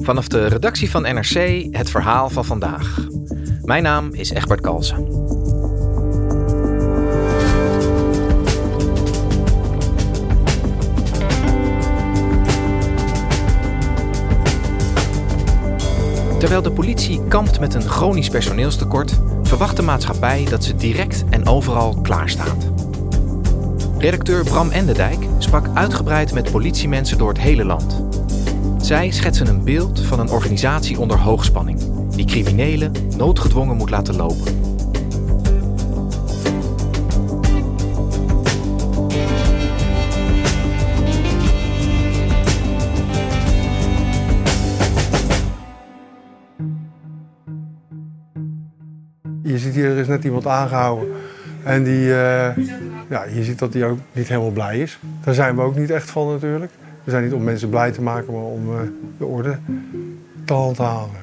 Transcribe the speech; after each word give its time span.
Vanaf 0.00 0.28
de 0.28 0.46
redactie 0.46 0.90
van 0.90 1.02
NRC 1.02 1.66
het 1.70 1.90
verhaal 1.90 2.30
van 2.30 2.44
vandaag. 2.44 3.06
Mijn 3.62 3.82
naam 3.82 4.14
is 4.14 4.30
Egbert 4.30 4.60
Kalsen. 4.60 5.04
Terwijl 16.38 16.62
de 16.62 16.72
politie 16.72 17.24
kampt 17.28 17.60
met 17.60 17.74
een 17.74 17.88
chronisch 17.88 18.28
personeelstekort, 18.28 19.20
verwacht 19.42 19.76
de 19.76 19.82
maatschappij 19.82 20.46
dat 20.48 20.64
ze 20.64 20.74
direct 20.74 21.24
en 21.30 21.46
overal 21.46 22.00
klaar 22.02 22.28
staat. 22.28 22.70
Redacteur 23.98 24.44
Bram 24.44 24.70
Enderdijk 24.70 25.18
sprak 25.38 25.66
uitgebreid 25.74 26.32
met 26.32 26.50
politiemensen 26.50 27.18
door 27.18 27.28
het 27.28 27.38
hele 27.38 27.64
land. 27.64 28.09
Zij 28.80 29.10
schetsen 29.10 29.46
een 29.46 29.64
beeld 29.64 30.00
van 30.00 30.20
een 30.20 30.30
organisatie 30.30 30.98
onder 30.98 31.18
hoogspanning, 31.18 31.78
die 32.14 32.26
criminelen 32.26 32.92
noodgedwongen 33.16 33.76
moet 33.76 33.90
laten 33.90 34.16
lopen. 34.16 34.58
Je 49.42 49.58
ziet 49.58 49.74
hier, 49.74 49.90
er 49.90 49.96
is 49.96 50.06
net 50.06 50.24
iemand 50.24 50.46
aangehouden. 50.46 51.08
En 51.64 51.84
die, 51.84 52.14
eh, 52.14 52.56
ja, 53.08 53.24
je 53.24 53.44
ziet 53.44 53.58
dat 53.58 53.72
hij 53.72 53.84
ook 53.84 53.98
niet 54.12 54.28
helemaal 54.28 54.50
blij 54.50 54.78
is. 54.78 54.98
Daar 55.24 55.34
zijn 55.34 55.56
we 55.56 55.62
ook 55.62 55.76
niet 55.76 55.90
echt 55.90 56.10
van 56.10 56.26
natuurlijk. 56.26 56.72
We 57.10 57.16
zijn 57.16 57.28
niet 57.28 57.38
om 57.38 57.44
mensen 57.44 57.68
blij 57.68 57.92
te 57.92 58.02
maken, 58.02 58.32
maar 58.32 58.42
om 58.42 58.72
eh, 58.72 58.80
de 59.18 59.24
orde 59.24 59.58
te 60.44 60.52
handhaven. 60.52 61.16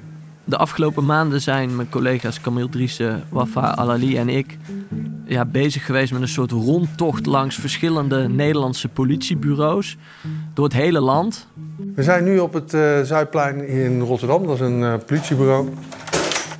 De 0.44 0.58
afgelopen 0.58 1.06
maanden 1.06 1.42
zijn 1.42 1.76
mijn 1.76 1.90
collega's 1.90 2.42
Camille 2.42 2.70
Driessen, 2.70 3.24
Wafa 3.30 3.62
Alali 3.76 4.18
en 4.18 4.30
ik 4.30 4.58
ja, 5.26 5.46
bezig 5.46 5.86
geweest 5.86 6.12
met 6.12 6.22
een 6.22 6.28
soort 6.28 6.52
rondtocht 6.52 7.26
langs 7.26 7.56
verschillende 7.56 8.30
Nederlandse 8.30 8.88
politiebureaus 8.88 9.98
door 10.54 10.66
het 10.66 10.74
hele 10.74 11.00
land. 11.00 11.48
We 11.96 12.04
zijn 12.04 12.23
nu 12.23 12.40
op 12.40 12.54
het 12.54 12.73
eh, 12.73 13.02
Zuidplein 13.02 13.67
in 13.67 14.02
Rotterdam. 14.02 14.45
Dat 14.48 14.56
is 14.56 14.61
een 14.61 14.84
eh, 14.84 14.94
politiebureau. 15.06 15.70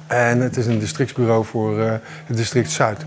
En 0.08 0.42
het 0.42 0.58
is 0.58 0.66
een 0.66 0.80
districtsbureau 0.80 1.46
voor 1.46 1.80
het 2.26 2.38
district 2.38 2.72
Zuid. 2.72 3.06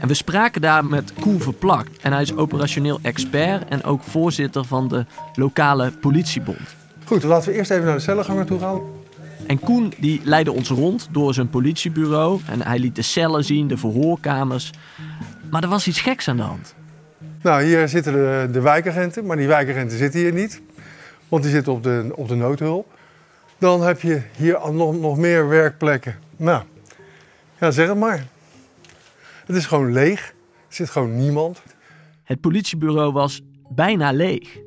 En 0.00 0.08
we 0.08 0.14
spraken 0.14 0.60
daar 0.60 0.84
met 0.84 1.12
Koen 1.20 1.40
Verplakt. 1.40 1.98
En 2.00 2.12
hij 2.12 2.22
is 2.22 2.36
operationeel 2.36 2.98
expert 3.02 3.68
en 3.68 3.84
ook 3.84 4.02
voorzitter 4.02 4.64
van 4.64 4.88
de 4.88 5.04
lokale 5.34 5.90
politiebond. 5.90 6.76
Goed, 7.04 7.22
laten 7.22 7.50
we 7.50 7.56
eerst 7.56 7.70
even 7.70 7.84
naar 7.84 7.94
de 7.94 8.00
cellenganger 8.00 8.44
toe 8.44 8.58
gaan. 8.58 8.80
En 9.46 9.60
Koen 9.60 9.92
die 9.98 10.20
leidde 10.24 10.52
ons 10.52 10.68
rond 10.68 11.08
door 11.10 11.34
zijn 11.34 11.50
politiebureau. 11.50 12.40
En 12.46 12.62
hij 12.62 12.78
liet 12.78 12.96
de 12.96 13.02
cellen 13.02 13.44
zien, 13.44 13.68
de 13.68 13.76
verhoorkamers. 13.76 14.72
Maar 15.50 15.62
er 15.62 15.68
was 15.68 15.86
iets 15.86 16.00
geks 16.00 16.28
aan 16.28 16.36
de 16.36 16.42
hand. 16.42 16.74
Nou, 17.42 17.62
hier 17.62 17.88
zitten 17.88 18.12
de, 18.12 18.48
de 18.52 18.60
wijkagenten, 18.60 19.26
maar 19.26 19.36
die 19.36 19.46
wijkagenten 19.46 19.98
zitten 19.98 20.20
hier 20.20 20.32
niet. 20.32 20.60
Want 21.28 21.42
die 21.42 21.52
zitten 21.52 21.72
op 21.72 21.82
de, 21.82 22.12
op 22.14 22.28
de 22.28 22.34
noodhulp. 22.34 22.86
Dan 23.58 23.82
heb 23.82 24.00
je 24.00 24.22
hier 24.36 24.58
nog, 24.72 25.00
nog 25.00 25.16
meer 25.16 25.48
werkplekken. 25.48 26.14
Nou, 26.36 26.62
ja, 27.60 27.70
zeg 27.70 27.88
het 27.88 27.98
maar. 27.98 28.26
Het 29.50 29.58
is 29.58 29.66
gewoon 29.66 29.92
leeg. 29.92 30.34
Er 30.68 30.74
zit 30.74 30.90
gewoon 30.90 31.16
niemand. 31.16 31.62
Het 32.24 32.40
politiebureau 32.40 33.12
was 33.12 33.40
bijna 33.68 34.12
leeg. 34.12 34.58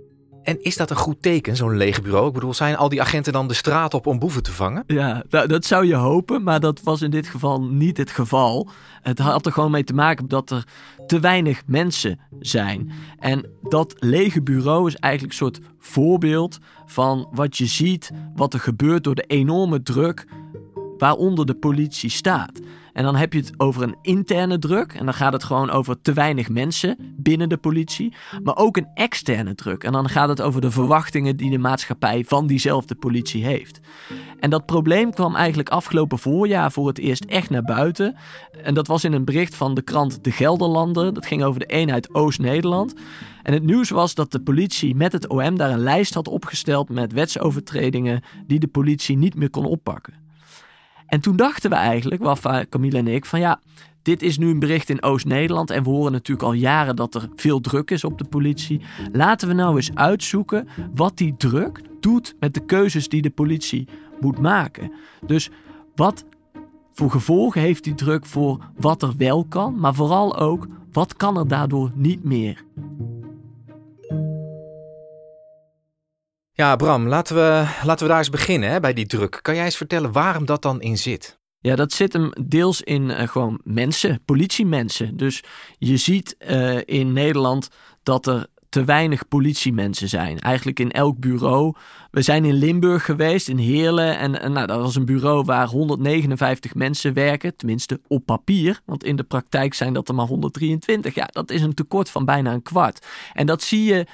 En 0.44 0.62
is 0.64 0.76
dat 0.78 0.90
een 0.90 0.96
goed 0.96 1.22
teken, 1.22 1.56
zo'n 1.56 1.78
lege 1.78 2.02
bureau? 2.02 2.28
Ik 2.28 2.34
bedoel, 2.34 2.54
zijn 2.54 2.78
al 2.78 2.90
die 2.90 3.02
agenten 3.02 3.34
dan 3.34 3.48
de 3.48 3.54
straat 3.54 3.94
op 3.94 4.08
om 4.08 4.20
boeven 4.20 4.44
te 4.44 4.52
vangen? 4.52 4.84
Ja, 4.88 5.24
da- 5.30 5.46
dat 5.46 5.66
zou 5.66 5.86
je 5.86 5.96
hopen, 5.96 6.44
maar 6.44 6.60
dat 6.60 6.82
was 6.82 7.02
in 7.02 7.12
dit 7.12 7.28
geval 7.28 7.62
niet 7.62 7.98
het 7.98 8.12
geval. 8.12 8.70
Het 9.02 9.20
had 9.20 9.46
er 9.46 9.52
gewoon 9.52 9.72
mee 9.72 9.84
te 9.84 9.94
maken 9.94 10.28
dat 10.28 10.52
er 10.52 10.64
te 11.08 11.20
weinig 11.20 11.62
mensen 11.66 12.20
zijn. 12.40 12.92
En 13.20 13.46
dat 13.62 13.96
lege 14.00 14.42
bureau 14.42 14.88
is 14.88 14.96
eigenlijk 14.96 15.34
een 15.34 15.40
soort 15.46 15.60
voorbeeld 15.80 16.58
van 16.86 17.28
wat 17.32 17.58
je 17.58 17.66
ziet, 17.66 18.12
wat 18.36 18.54
er 18.54 18.60
gebeurt 18.60 19.04
door 19.04 19.16
de 19.16 19.24
enorme 19.28 19.84
druk 19.84 20.26
waaronder 20.98 21.46
de 21.46 21.56
politie 21.56 22.10
staat. 22.10 22.60
En 22.94 23.04
dan 23.04 23.16
heb 23.16 23.34
je 23.34 23.40
het 23.40 23.54
over 23.58 23.84
een 23.84 23.96
interne 24.02 24.60
druk. 24.60 24.94
En 24.94 25.06
dan 25.06 25.14
gaat 25.14 25.34
het 25.34 25.44
gewoon 25.44 25.70
over 25.70 26.02
te 26.02 26.14
weinig 26.14 26.50
mensen 26.50 26.98
binnen 27.18 27.50
de 27.50 27.58
politie. 27.58 28.14
Maar 28.44 28.58
ook 28.58 28.78
een 28.78 28.88
externe 28.94 29.56
druk. 29.56 29.84
En 29.84 29.92
dan 29.92 30.10
gaat 30.10 30.30
het 30.30 30.42
over 30.42 30.62
de 30.62 30.72
verwachtingen 30.72 31.38
die 31.38 31.52
de 31.52 31.58
maatschappij 31.58 32.24
van 32.28 32.48
diezelfde 32.48 32.96
politie 32.96 33.46
heeft. 33.46 33.80
En 34.40 34.50
dat 34.50 34.66
probleem 34.66 35.14
kwam 35.14 35.36
eigenlijk 35.36 35.70
afgelopen 35.70 36.20
voorjaar 36.20 36.72
voor 36.72 36.88
het 36.88 36.98
eerst 36.98 37.24
echt 37.24 37.50
naar 37.50 37.64
buiten. 37.64 38.16
En 38.64 38.74
dat 38.74 38.88
was 38.88 39.04
in 39.04 39.14
een 39.14 39.26
bericht 39.26 39.56
van 39.56 39.74
de 39.74 39.82
krant 39.82 40.24
De 40.24 40.32
Gelderlander. 40.32 41.14
Dat 41.14 41.26
ging 41.26 41.44
over 41.44 41.60
de 41.60 41.66
eenheid 41.66 42.14
Oost-Nederland. 42.14 42.94
En 43.44 43.54
het 43.54 43.64
nieuws 43.64 43.90
was 43.90 44.16
dat 44.16 44.32
de 44.32 44.42
politie 44.42 44.96
met 44.96 45.12
het 45.12 45.28
OM 45.28 45.58
daar 45.58 45.72
een 45.72 45.80
lijst 45.80 46.14
had 46.14 46.28
opgesteld 46.28 46.90
met 46.90 47.14
wetsovertredingen 47.14 48.24
die 48.48 48.60
de 48.60 48.68
politie 48.68 49.18
niet 49.18 49.36
meer 49.36 49.50
kon 49.50 49.66
oppakken. 49.66 50.23
En 51.14 51.20
toen 51.20 51.36
dachten 51.36 51.70
we 51.70 51.76
eigenlijk, 51.76 52.24
Wafa, 52.24 52.66
Camille 52.70 52.98
en 52.98 53.08
ik, 53.08 53.26
van 53.26 53.40
ja, 53.40 53.60
dit 54.02 54.22
is 54.22 54.38
nu 54.38 54.50
een 54.50 54.60
bericht 54.60 54.90
in 54.90 55.04
Oost-Nederland 55.04 55.70
en 55.70 55.84
we 55.84 55.90
horen 55.90 56.12
natuurlijk 56.12 56.48
al 56.48 56.54
jaren 56.54 56.96
dat 56.96 57.16
er 57.16 57.30
veel 57.36 57.62
druk 57.62 57.92
is 57.92 58.04
op 58.04 58.18
de 58.18 58.24
politie. 58.24 58.82
Laten 59.12 59.48
we 59.48 59.54
nou 59.54 59.76
eens 59.76 59.96
uitzoeken 59.96 60.68
wat 60.96 61.18
die 61.18 61.36
druk 61.38 61.82
doet 62.00 62.36
met 62.40 62.54
de 62.54 62.66
keuzes 62.66 63.10
die 63.10 63.22
de 63.22 63.30
politie 63.30 63.88
moet 64.20 64.40
maken. 64.40 64.92
Dus 65.26 65.50
wat 65.96 66.26
voor 66.94 67.12
gevolgen 67.12 67.62
heeft 67.62 67.84
die 67.84 67.96
druk 67.96 68.26
voor 68.26 68.60
wat 68.78 69.02
er 69.02 69.14
wel 69.18 69.46
kan, 69.46 69.80
maar 69.80 69.94
vooral 69.94 70.38
ook 70.38 70.68
wat 70.92 71.16
kan 71.16 71.38
er 71.38 71.48
daardoor 71.48 71.92
niet 71.96 72.24
meer. 72.24 72.64
Ja, 76.56 76.76
Bram, 76.76 77.08
laten 77.08 77.36
we, 77.36 77.66
laten 77.84 78.06
we 78.06 78.12
daar 78.12 78.18
eens 78.18 78.30
beginnen 78.30 78.70
hè, 78.70 78.80
bij 78.80 78.94
die 78.94 79.06
druk. 79.06 79.40
Kan 79.42 79.56
jij 79.56 79.66
eens 79.66 79.78
vertellen 79.78 80.12
waarom 80.12 80.46
dat 80.46 80.62
dan 80.62 80.82
in 80.82 80.98
zit? 80.98 81.40
Ja, 81.60 81.76
dat 81.76 81.94
zit 81.94 82.14
hem 82.14 82.32
deels 82.42 82.82
in 82.82 83.04
uh, 83.04 83.28
gewoon 83.28 83.60
mensen, 83.64 84.22
politiemensen. 84.26 85.18
Dus 85.18 85.44
je 85.78 85.98
ziet 85.98 86.36
uh, 86.40 86.80
in 86.86 87.14
Nederland 87.14 87.70
dat 88.04 88.28
er 88.28 88.48
te 88.74 88.84
weinig 88.84 89.28
politiemensen 89.28 90.10
zijn. 90.10 90.40
Eigenlijk 90.40 90.80
in 90.80 90.92
elk 90.92 91.20
bureau. 91.20 91.76
We 92.12 92.22
zijn 92.22 92.46
in 92.46 92.54
Limburg 92.54 93.06
geweest, 93.06 93.48
in 93.48 93.58
Heerlen. 93.58 94.18
En, 94.18 94.42
en 94.42 94.52
nou, 94.52 94.68
dat 94.68 94.82
was 94.82 94.96
een 94.96 95.06
bureau 95.06 95.44
waar 95.46 95.68
159 95.68 96.76
mensen 96.76 97.14
werken. 97.14 97.56
Tenminste 97.56 98.02
op 98.08 98.26
papier. 98.26 98.82
Want 98.86 99.04
in 99.04 99.16
de 99.16 99.24
praktijk 99.24 99.74
zijn 99.74 99.94
dat 99.94 100.08
er 100.08 100.16
maar 100.16 100.26
123. 100.26 101.16
Ja, 101.16 101.26
dat 101.26 101.52
is 101.52 101.62
een 101.62 101.74
tekort 101.74 102.10
van 102.10 102.26
bijna 102.26 102.54
een 102.54 102.62
kwart. 102.62 103.06
En 103.34 103.46
dat 103.46 103.62
zie 103.62 103.84
je 103.84 104.06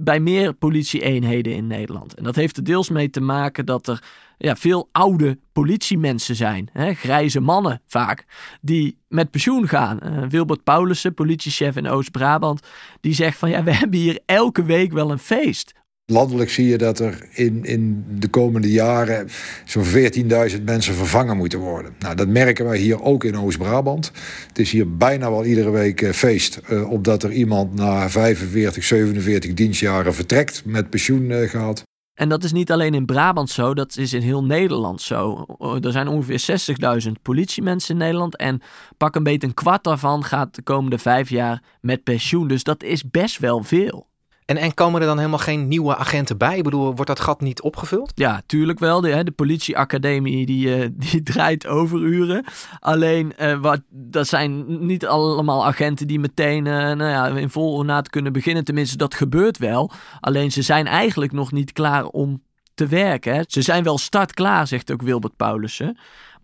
bij 0.00 0.20
meer 0.20 0.52
politieeenheden 0.52 1.54
in 1.54 1.66
Nederland. 1.66 2.14
En 2.14 2.24
dat 2.24 2.34
heeft 2.34 2.56
er 2.56 2.64
deels 2.64 2.88
mee 2.88 3.10
te 3.10 3.20
maken 3.20 3.66
dat 3.66 3.86
er 3.86 4.02
ja, 4.38 4.56
veel 4.56 4.88
oude 4.92 5.38
politiemensen 5.52 6.36
zijn. 6.36 6.68
Hè, 6.72 6.94
grijze 6.94 7.40
mannen 7.40 7.82
vaak, 7.86 8.24
die 8.60 8.98
met 9.08 9.30
pensioen 9.30 9.68
gaan. 9.68 9.98
Uh, 10.02 10.22
Wilbert 10.28 10.64
Paulussen, 10.64 11.14
politiechef 11.14 11.76
in 11.76 11.88
Oost-Brabant, 11.88 12.66
die 13.00 13.14
zegt 13.14 13.38
van 13.38 13.50
ja, 13.50 13.62
we 13.62 13.74
hebben 13.80 13.98
hier 13.98 14.20
elke 14.26 14.64
week 14.64 14.92
wel 14.92 15.10
een 15.10 15.18
feest. 15.18 15.74
Landelijk 16.10 16.50
zie 16.50 16.66
je 16.66 16.78
dat 16.78 16.98
er 16.98 17.26
in, 17.30 17.64
in 17.64 18.04
de 18.18 18.28
komende 18.28 18.70
jaren 18.70 19.28
zo'n 19.64 19.84
14.000 19.84 20.62
mensen 20.64 20.94
vervangen 20.94 21.36
moeten 21.36 21.58
worden. 21.58 21.94
Nou, 21.98 22.14
dat 22.14 22.28
merken 22.28 22.64
wij 22.64 22.78
hier 22.78 23.02
ook 23.02 23.24
in 23.24 23.38
Oost-Brabant. 23.38 24.12
Het 24.48 24.58
is 24.58 24.70
hier 24.70 24.96
bijna 24.96 25.30
wel 25.30 25.44
iedere 25.44 25.70
week 25.70 26.02
eh, 26.02 26.12
feest, 26.12 26.60
uh, 26.70 26.90
opdat 26.90 27.22
er 27.22 27.32
iemand 27.32 27.74
na 27.74 28.10
45, 28.10 28.84
47 28.84 29.54
dienstjaren 29.54 30.14
vertrekt, 30.14 30.62
met 30.64 30.90
pensioen 30.90 31.30
uh, 31.30 31.48
gaat. 31.48 31.82
En 32.14 32.28
dat 32.28 32.44
is 32.44 32.52
niet 32.52 32.72
alleen 32.72 32.94
in 32.94 33.06
Brabant 33.06 33.50
zo, 33.50 33.74
dat 33.74 33.96
is 33.96 34.12
in 34.12 34.22
heel 34.22 34.44
Nederland 34.44 35.02
zo. 35.02 35.46
Er 35.82 35.92
zijn 35.92 36.08
ongeveer 36.08 36.68
60.000 37.06 37.12
politiemensen 37.22 37.94
in 37.94 38.00
Nederland 38.00 38.36
en 38.36 38.60
pak 38.96 39.14
een 39.14 39.22
beetje 39.22 39.46
een 39.46 39.54
kwart 39.54 39.84
daarvan 39.84 40.24
gaat 40.24 40.54
de 40.54 40.62
komende 40.62 40.98
vijf 40.98 41.30
jaar 41.30 41.62
met 41.80 42.02
pensioen. 42.02 42.48
Dus 42.48 42.62
dat 42.62 42.82
is 42.82 43.10
best 43.10 43.38
wel 43.38 43.62
veel. 43.62 44.07
En, 44.48 44.56
en 44.56 44.74
komen 44.74 45.00
er 45.00 45.06
dan 45.06 45.16
helemaal 45.16 45.38
geen 45.38 45.68
nieuwe 45.68 45.96
agenten 45.96 46.38
bij? 46.38 46.56
Ik 46.56 46.62
bedoel, 46.62 46.84
wordt 46.84 47.06
dat 47.06 47.20
gat 47.20 47.40
niet 47.40 47.62
opgevuld? 47.62 48.12
Ja, 48.14 48.42
tuurlijk 48.46 48.78
wel. 48.78 49.00
De, 49.00 49.08
hè, 49.08 49.24
de 49.24 49.30
politieacademie 49.30 50.46
die, 50.46 50.78
uh, 50.78 50.88
die 51.10 51.22
draait 51.22 51.66
overuren. 51.66 52.44
Alleen, 52.80 53.32
uh, 53.40 53.60
wat, 53.60 53.80
dat 53.90 54.26
zijn 54.28 54.86
niet 54.86 55.06
allemaal 55.06 55.66
agenten 55.66 56.06
die 56.06 56.18
meteen 56.18 56.66
uh, 56.66 56.72
nou 56.72 57.04
ja, 57.04 57.26
in 57.26 57.50
vol 57.50 57.74
ornaat 57.74 58.10
kunnen 58.10 58.32
beginnen. 58.32 58.64
Tenminste, 58.64 58.96
dat 58.96 59.14
gebeurt 59.14 59.58
wel. 59.58 59.90
Alleen, 60.20 60.50
ze 60.50 60.62
zijn 60.62 60.86
eigenlijk 60.86 61.32
nog 61.32 61.52
niet 61.52 61.72
klaar 61.72 62.04
om 62.04 62.42
te 62.74 62.86
werken. 62.86 63.34
Hè. 63.34 63.42
Ze 63.46 63.62
zijn 63.62 63.84
wel 63.84 63.98
startklaar, 63.98 64.66
zegt 64.66 64.92
ook 64.92 65.02
Wilbert 65.02 65.36
Paulussen. 65.36 65.98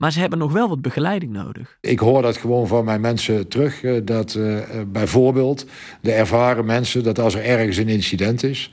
Maar 0.04 0.12
ze 0.12 0.20
hebben 0.20 0.38
nog 0.38 0.52
wel 0.52 0.68
wat 0.68 0.82
begeleiding 0.82 1.32
nodig. 1.32 1.76
Ik 1.80 1.98
hoor 1.98 2.22
dat 2.22 2.36
gewoon 2.36 2.66
van 2.66 2.84
mijn 2.84 3.00
mensen 3.00 3.48
terug. 3.48 3.82
Eh, 3.82 3.94
dat 4.04 4.34
uh, 4.34 4.58
bijvoorbeeld 4.86 5.66
de 6.00 6.12
ervaren 6.12 6.64
mensen, 6.64 7.02
dat 7.02 7.18
als 7.18 7.34
er 7.34 7.44
ergens 7.44 7.76
een 7.76 7.88
incident 7.88 8.42
is, 8.42 8.70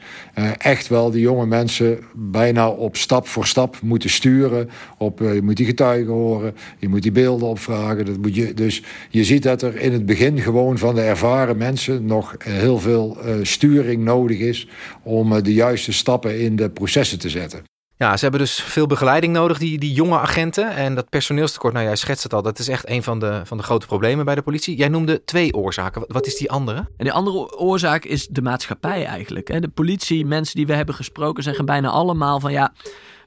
echt 0.57 0.88
wel 0.88 1.12
die 1.12 1.22
jonge 1.22 1.45
mensen 1.45 2.00
bijna 2.16 2.69
op 2.69 2.95
stap 2.95 3.28
voor 3.28 3.45
stap 3.45 3.81
moeten 3.81 4.10
sturen. 4.10 4.69
Op, 4.98 5.19
je 5.19 5.42
moet 5.44 5.57
die 5.57 5.66
getuigen 5.66 6.13
horen, 6.13 6.56
je 6.80 6.88
moet 6.88 7.01
die 7.01 7.12
beelden 7.12 7.48
opvragen. 7.48 8.06
Dat 8.06 8.18
moet 8.18 8.36
je, 8.36 8.54
dus 8.54 8.83
je 9.10 9.24
ziet 9.24 9.44
dat 9.44 9.62
er 9.62 9.75
in 9.75 9.94
het 9.94 10.06
begin 10.06 10.39
gewoon 10.39 10.78
van 10.78 10.95
de 10.95 11.01
ervaren 11.01 11.57
mensen 11.57 12.06
nog 12.06 12.36
heel 12.39 12.80
veel 12.80 13.18
sturing 13.42 14.04
nodig 14.04 14.39
is 14.39 14.68
om 15.04 15.44
de 15.44 15.54
juiste 15.54 15.94
stappen 15.94 16.39
in 16.39 16.56
de 16.56 16.69
processen 16.69 17.19
te 17.19 17.30
zetten. 17.30 17.70
Ja, 18.01 18.18
ze 18.18 18.21
hebben 18.21 18.39
dus 18.39 18.62
veel 18.62 18.88
begeleiding 18.88 19.33
nodig, 19.33 19.57
die, 19.57 19.80
die 19.80 19.94
jonge 19.94 20.19
agenten. 20.19 20.75
En 20.75 20.95
dat 20.95 21.09
personeelstekort, 21.09 21.74
nou 21.74 21.86
jij 21.86 21.95
schetst 21.95 22.24
het 22.24 22.33
al, 22.33 22.42
dat 22.42 22.59
is 22.59 22.68
echt 22.68 22.89
een 22.89 23.03
van 23.03 23.19
de, 23.19 23.42
van 23.44 23.57
de 23.57 23.63
grote 23.63 23.86
problemen 23.86 24.25
bij 24.25 24.36
de 24.36 24.42
politie. 24.42 24.75
Jij 24.75 24.88
noemde 24.88 25.24
twee 25.24 25.53
oorzaken. 25.53 26.03
Wat 26.07 26.25
is 26.25 26.38
die 26.38 26.51
andere? 26.51 26.77
En 26.77 26.88
die 26.98 27.12
andere 27.12 27.57
oorzaak 27.57 28.06
is 28.06 28.27
de 28.27 28.42
maatschappij 28.42 29.06
eigenlijk. 29.06 29.62
De 29.62 29.68
politie, 29.68 30.25
mensen 30.25 30.56
die 30.56 30.68
we 30.68 30.74
hebben 30.74 30.95
gesproken, 30.95 31.44
zeggen 31.44 31.65
bijna 31.65 31.89
allemaal 31.89 32.39
van 32.39 32.51
ja... 32.51 32.74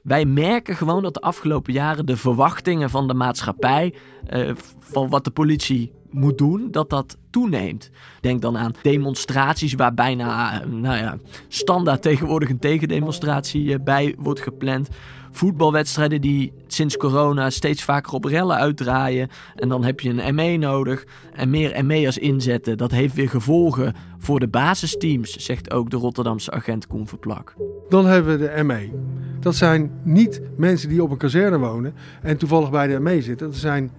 Wij 0.05 0.25
merken 0.25 0.75
gewoon 0.75 1.03
dat 1.03 1.13
de 1.13 1.21
afgelopen 1.21 1.73
jaren 1.73 2.05
de 2.05 2.17
verwachtingen 2.17 2.89
van 2.89 3.07
de 3.07 3.13
maatschappij, 3.13 3.93
eh, 4.25 4.51
van 4.79 5.09
wat 5.09 5.23
de 5.23 5.31
politie 5.31 5.91
moet 6.09 6.37
doen, 6.37 6.67
dat 6.71 6.89
dat 6.89 7.17
toeneemt. 7.29 7.89
Denk 8.21 8.41
dan 8.41 8.57
aan 8.57 8.73
demonstraties 8.81 9.73
waar 9.73 9.93
bijna 9.93 10.61
nou 10.65 10.97
ja, 10.97 11.17
standaard 11.47 12.01
tegenwoordig 12.01 12.49
een 12.49 12.59
tegendemonstratie 12.59 13.73
eh, 13.73 13.83
bij 13.83 14.15
wordt 14.17 14.39
gepland. 14.39 14.89
Voetbalwedstrijden 15.31 16.21
die 16.21 16.53
sinds 16.67 16.97
corona 16.97 17.49
steeds 17.49 17.83
vaker 17.83 18.13
op 18.13 18.25
rellen 18.25 18.55
uitdraaien. 18.55 19.29
En 19.55 19.69
dan 19.69 19.83
heb 19.83 19.99
je 19.99 20.09
een 20.09 20.35
ME 20.35 20.57
nodig. 20.57 21.05
En 21.33 21.49
meer 21.49 21.85
ME'ers 21.85 22.17
inzetten, 22.17 22.77
dat 22.77 22.91
heeft 22.91 23.13
weer 23.13 23.29
gevolgen 23.29 23.93
voor 24.17 24.39
de 24.39 24.47
basisteams, 24.47 25.31
zegt 25.31 25.71
ook 25.71 25.89
de 25.89 25.97
Rotterdamse 25.97 26.51
agent 26.51 26.87
Koen 26.87 27.07
Verplak. 27.07 27.55
Dan 27.89 28.05
hebben 28.05 28.39
we 28.39 28.47
de 28.55 28.63
ME. 28.63 29.23
Dat 29.45 29.55
zijn 29.55 29.91
niet 30.03 30.41
mensen 30.57 30.89
die 30.89 31.03
op 31.03 31.11
een 31.11 31.17
kazerne 31.17 31.57
wonen 31.57 31.93
en 32.21 32.37
toevallig 32.37 32.69
bij 32.71 32.87
de 32.87 32.99
ME 32.99 33.21
zitten. 33.21 33.47
Dat 33.47 33.55
zijn 33.55 33.91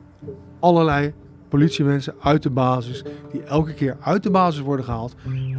allerlei 0.60 1.12
politiemensen 1.48 2.14
uit 2.20 2.42
de 2.42 2.50
basis, 2.50 3.04
die 3.32 3.42
elke 3.42 3.74
keer 3.74 3.96
uit 4.00 4.22
de 4.22 4.30
basis 4.30 4.60
worden 4.60 4.84
gehaald 4.84 5.14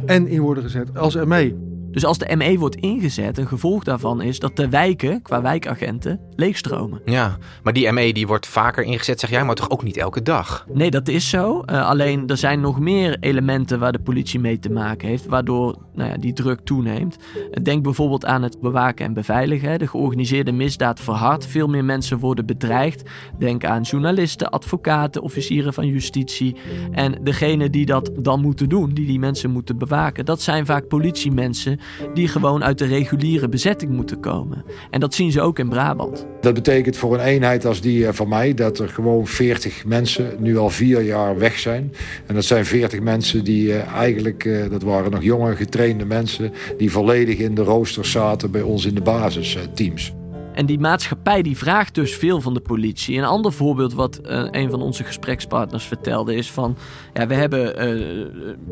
en 0.06 0.26
in 0.26 0.40
worden 0.40 0.62
gezet 0.62 0.98
als 0.98 1.14
ME. 1.14 1.56
Dus 1.90 2.04
als 2.04 2.18
de 2.18 2.36
ME 2.36 2.58
wordt 2.58 2.76
ingezet, 2.76 3.38
een 3.38 3.46
gevolg 3.46 3.84
daarvan 3.84 4.22
is 4.22 4.38
dat 4.38 4.56
de 4.56 4.68
wijken, 4.68 5.22
qua 5.22 5.42
wijkagenten, 5.42 6.20
leegstromen. 6.38 7.00
Ja, 7.04 7.38
maar 7.62 7.72
die 7.72 7.92
ME 7.92 8.12
die 8.12 8.26
wordt 8.26 8.46
vaker 8.46 8.84
ingezet, 8.84 9.20
zeg 9.20 9.30
jij, 9.30 9.44
maar 9.44 9.54
toch 9.54 9.70
ook 9.70 9.82
niet 9.82 9.96
elke 9.96 10.22
dag? 10.22 10.66
Nee, 10.72 10.90
dat 10.90 11.08
is 11.08 11.28
zo. 11.28 11.62
Uh, 11.66 11.88
alleen 11.88 12.28
er 12.28 12.36
zijn 12.36 12.60
nog 12.60 12.80
meer 12.80 13.16
elementen 13.20 13.78
waar 13.78 13.92
de 13.92 13.98
politie 13.98 14.40
mee 14.40 14.58
te 14.58 14.70
maken 14.70 15.08
heeft, 15.08 15.26
waardoor 15.26 15.76
nou 15.94 16.10
ja, 16.10 16.16
die 16.16 16.32
druk 16.32 16.60
toeneemt. 16.60 17.16
Denk 17.62 17.82
bijvoorbeeld 17.82 18.24
aan 18.24 18.42
het 18.42 18.60
bewaken 18.60 19.06
en 19.06 19.12
beveiligen. 19.12 19.78
De 19.78 19.86
georganiseerde 19.86 20.52
misdaad 20.52 21.00
verhardt. 21.00 21.46
Veel 21.46 21.68
meer 21.68 21.84
mensen 21.84 22.18
worden 22.18 22.46
bedreigd. 22.46 23.02
Denk 23.38 23.64
aan 23.64 23.82
journalisten, 23.82 24.50
advocaten, 24.50 25.22
officieren 25.22 25.74
van 25.74 25.86
justitie. 25.86 26.56
En 26.90 27.18
degene 27.22 27.70
die 27.70 27.86
dat 27.86 28.10
dan 28.18 28.40
moeten 28.40 28.68
doen, 28.68 28.90
die 28.90 29.06
die 29.06 29.18
mensen 29.18 29.50
moeten 29.50 29.78
bewaken, 29.78 30.24
dat 30.24 30.42
zijn 30.42 30.66
vaak 30.66 30.88
politiemensen 30.88 31.80
die 32.14 32.28
gewoon 32.28 32.64
uit 32.64 32.78
de 32.78 32.86
reguliere 32.86 33.48
bezetting 33.48 33.92
moeten 33.92 34.20
komen. 34.20 34.64
En 34.90 35.00
dat 35.00 35.14
zien 35.14 35.32
ze 35.32 35.40
ook 35.40 35.58
in 35.58 35.68
Brabant. 35.68 36.27
Dat 36.40 36.54
betekent 36.54 36.96
voor 36.96 37.14
een 37.14 37.24
eenheid 37.24 37.66
als 37.66 37.80
die 37.80 38.06
eh, 38.06 38.12
van 38.12 38.28
mij 38.28 38.54
dat 38.54 38.78
er 38.78 38.88
gewoon 38.88 39.26
40 39.26 39.84
mensen 39.84 40.36
nu 40.38 40.58
al 40.58 40.70
vier 40.70 41.02
jaar 41.02 41.38
weg 41.38 41.58
zijn. 41.58 41.92
En 42.26 42.34
dat 42.34 42.44
zijn 42.44 42.64
40 42.64 43.00
mensen 43.00 43.44
die 43.44 43.72
eh, 43.72 43.92
eigenlijk, 43.92 44.44
eh, 44.44 44.70
dat 44.70 44.82
waren 44.82 45.10
nog 45.10 45.22
jonge 45.22 45.56
getrainde 45.56 46.04
mensen, 46.04 46.52
die 46.76 46.90
volledig 46.90 47.38
in 47.38 47.54
de 47.54 47.62
roosters 47.62 48.10
zaten 48.10 48.50
bij 48.50 48.62
ons 48.62 48.86
in 48.86 48.94
de 48.94 49.00
basisteams. 49.00 50.17
En 50.58 50.66
die 50.66 50.78
maatschappij 50.78 51.42
die 51.42 51.56
vraagt 51.56 51.94
dus 51.94 52.14
veel 52.14 52.40
van 52.40 52.54
de 52.54 52.60
politie. 52.60 53.18
Een 53.18 53.24
ander 53.24 53.52
voorbeeld 53.52 53.94
wat 53.94 54.20
uh, 54.22 54.44
een 54.50 54.70
van 54.70 54.82
onze 54.82 55.04
gesprekspartners 55.04 55.84
vertelde 55.84 56.34
is 56.34 56.50
van... 56.50 56.76
Ja, 57.14 57.26
we 57.26 57.34
hebben 57.34 57.88
uh, 57.88 58.26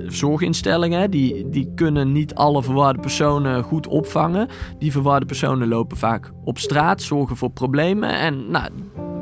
zorginstellingen, 0.07 1.11
die, 1.11 1.49
die 1.49 1.73
kunnen 1.75 2.13
niet 2.13 2.35
alle 2.35 2.63
verwarde 2.63 3.01
personen 3.01 3.63
goed 3.63 3.87
opvangen. 3.87 4.49
Die 4.79 4.93
verwarde 4.93 5.27
personen 5.27 5.69
lopen 5.69 5.97
vaak 5.97 6.33
op 6.45 6.59
straat, 6.59 7.03
zorgen 7.03 7.37
voor 7.37 7.51
problemen. 7.51 8.19
En 8.19 8.51
nou, 8.51 8.71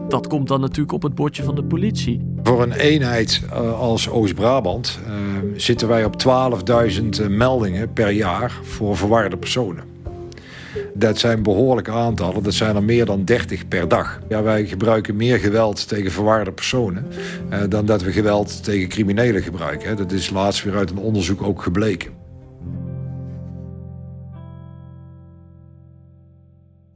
dat 0.08 0.26
komt 0.26 0.49
dan 0.49 0.60
natuurlijk 0.60 0.93
op 0.93 1.02
het 1.02 1.14
bordje 1.14 1.43
van 1.43 1.55
de 1.55 1.64
politie. 1.64 2.34
Voor 2.43 2.62
een 2.62 2.72
eenheid 2.72 3.43
als 3.78 4.08
Oost-Brabant 4.08 5.00
zitten 5.56 5.88
wij 5.88 6.05
op 6.05 6.14
12.000 7.20 7.28
meldingen 7.28 7.93
per 7.93 8.10
jaar 8.10 8.58
voor 8.62 8.96
verwarde 8.96 9.37
personen. 9.37 9.94
Dat 10.96 11.19
zijn 11.19 11.43
behoorlijke 11.43 11.91
aantallen. 11.91 12.43
Dat 12.43 12.55
zijn 12.55 12.76
er 12.76 12.82
meer 12.82 13.05
dan 13.05 13.25
30 13.25 13.69
per 13.69 13.88
dag. 13.88 14.20
Ja, 14.29 14.43
wij 14.43 14.67
gebruiken 14.67 15.17
meer 15.17 15.38
geweld 15.38 15.88
tegen 15.88 16.11
verwaarde 16.11 16.52
personen 16.52 17.06
eh, 17.50 17.61
dan 17.69 17.87
dat 17.87 18.02
we 18.02 18.12
geweld 18.12 18.64
tegen 18.64 18.88
criminelen 18.88 19.43
gebruiken. 19.43 19.96
Dat 19.96 20.12
is 20.12 20.31
laatst 20.31 20.65
weer 20.65 20.77
uit 20.77 20.91
een 20.91 20.98
onderzoek 20.98 21.43
ook 21.43 21.63
gebleken. 21.63 22.22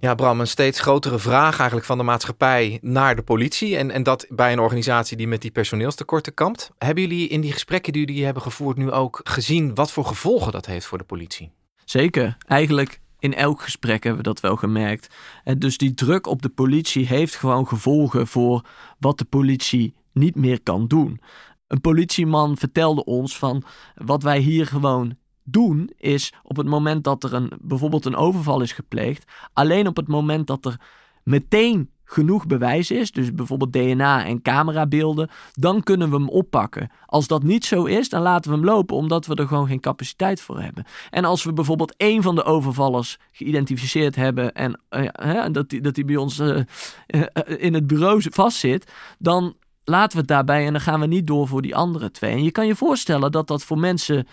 Ja, 0.01 0.15
Bram, 0.15 0.41
een 0.41 0.47
steeds 0.47 0.81
grotere 0.81 1.19
vraag 1.19 1.57
eigenlijk 1.57 1.87
van 1.87 1.99
de 1.99 2.05
maatschappij 2.05 2.79
naar 2.83 3.17
de 3.17 3.23
politie. 3.23 3.77
En, 3.77 3.91
en 3.91 4.03
dat 4.03 4.27
bij 4.29 4.53
een 4.53 4.59
organisatie 4.59 5.17
die 5.17 5.29
met 5.29 5.43
die 5.43 5.51
personeelstekorten 5.51 6.35
kampt. 6.35 6.71
Hebben 6.79 7.03
jullie 7.03 7.29
in 7.29 7.41
die 7.41 7.53
gesprekken 7.53 7.93
die 7.93 8.07
jullie 8.07 8.25
hebben 8.25 8.43
gevoerd 8.43 8.77
nu 8.77 8.91
ook 8.91 9.21
gezien 9.25 9.75
wat 9.75 9.93
voor 9.93 10.05
gevolgen 10.05 10.53
dat 10.53 10.67
heeft 10.67 10.87
voor 10.87 10.99
de 10.99 11.05
politie? 11.05 11.53
Zeker. 11.85 12.37
Eigenlijk 12.47 13.01
in 13.19 13.35
elk 13.35 13.63
gesprek 13.63 14.03
hebben 14.03 14.23
we 14.23 14.29
dat 14.29 14.41
wel 14.41 14.57
gemerkt. 14.57 15.15
En 15.45 15.59
dus 15.59 15.79
die 15.79 15.95
druk 15.95 16.27
op 16.27 16.43
de 16.43 16.49
politie 16.49 17.07
heeft 17.07 17.35
gewoon 17.35 17.69
gevolgen 17.69 18.27
voor 18.27 18.65
wat 18.99 19.19
de 19.19 19.25
politie 19.25 19.95
niet 20.13 20.35
meer 20.35 20.63
kan 20.63 20.87
doen. 20.87 21.21
Een 21.67 21.81
politieman 21.81 22.57
vertelde 22.57 23.05
ons 23.05 23.39
van 23.39 23.63
wat 23.95 24.23
wij 24.23 24.39
hier 24.39 24.67
gewoon 24.67 25.17
doen 25.43 25.91
is 25.97 26.33
op 26.43 26.57
het 26.57 26.67
moment 26.67 27.05
dat 27.05 27.25
er 27.25 27.35
een, 27.35 27.53
bijvoorbeeld 27.61 28.05
een 28.05 28.17
overval 28.17 28.61
is 28.61 28.73
gepleegd, 28.73 29.33
alleen 29.53 29.87
op 29.87 29.97
het 29.97 30.09
moment 30.09 30.47
dat 30.47 30.65
er 30.65 30.81
meteen 31.23 31.91
genoeg 32.09 32.47
bewijs 32.47 32.91
is, 32.91 33.11
dus 33.11 33.35
bijvoorbeeld 33.35 33.73
DNA 33.73 34.25
en 34.25 34.43
camerabeelden, 34.43 35.31
dan 35.53 35.83
kunnen 35.83 36.11
we 36.11 36.17
hem 36.17 36.29
oppakken. 36.29 36.91
Als 37.07 37.27
dat 37.27 37.43
niet 37.43 37.65
zo 37.65 37.85
is, 37.85 38.09
dan 38.09 38.23
laten 38.23 38.51
we 38.51 38.57
hem 38.57 38.67
lopen 38.67 38.97
omdat 38.97 39.27
we 39.27 39.35
er 39.35 39.47
gewoon 39.47 39.67
geen 39.67 39.81
capaciteit 39.81 40.41
voor 40.41 40.61
hebben. 40.61 40.85
En 41.11 41.25
als 41.25 41.45
we 41.45 41.53
bijvoorbeeld 41.53 41.95
één 41.97 42.23
van 42.23 42.35
de 42.35 42.45
overvallers 42.45 43.19
geïdentificeerd 43.33 44.17
hebben 44.17 44.55
en 44.55 44.81
uh, 44.91 45.45
dat, 45.53 45.69
die, 45.69 45.81
dat 45.81 45.95
die 45.95 46.05
bij 46.05 46.17
ons 46.17 46.39
uh, 46.39 46.57
uh, 47.07 47.23
in 47.47 47.75
het 47.75 47.87
bureau 47.87 48.23
vastzit, 48.31 48.93
dan 49.19 49.55
laten 49.85 50.13
we 50.13 50.19
het 50.19 50.29
daarbij 50.29 50.67
en 50.67 50.73
dan 50.73 50.81
gaan 50.81 51.01
we 51.01 51.07
niet 51.07 51.27
door 51.27 51.49
voor 51.49 51.63
die 51.63 51.77
andere 51.77 52.11
twee. 52.11 52.33
En 52.33 52.45
je 52.45 52.51
kan 52.51 52.67
je 52.67 52.77
voorstellen 52.77 53.33
dat 53.33 53.47
dat 53.47 53.65
voor 53.65 53.79
mensen 53.79 54.27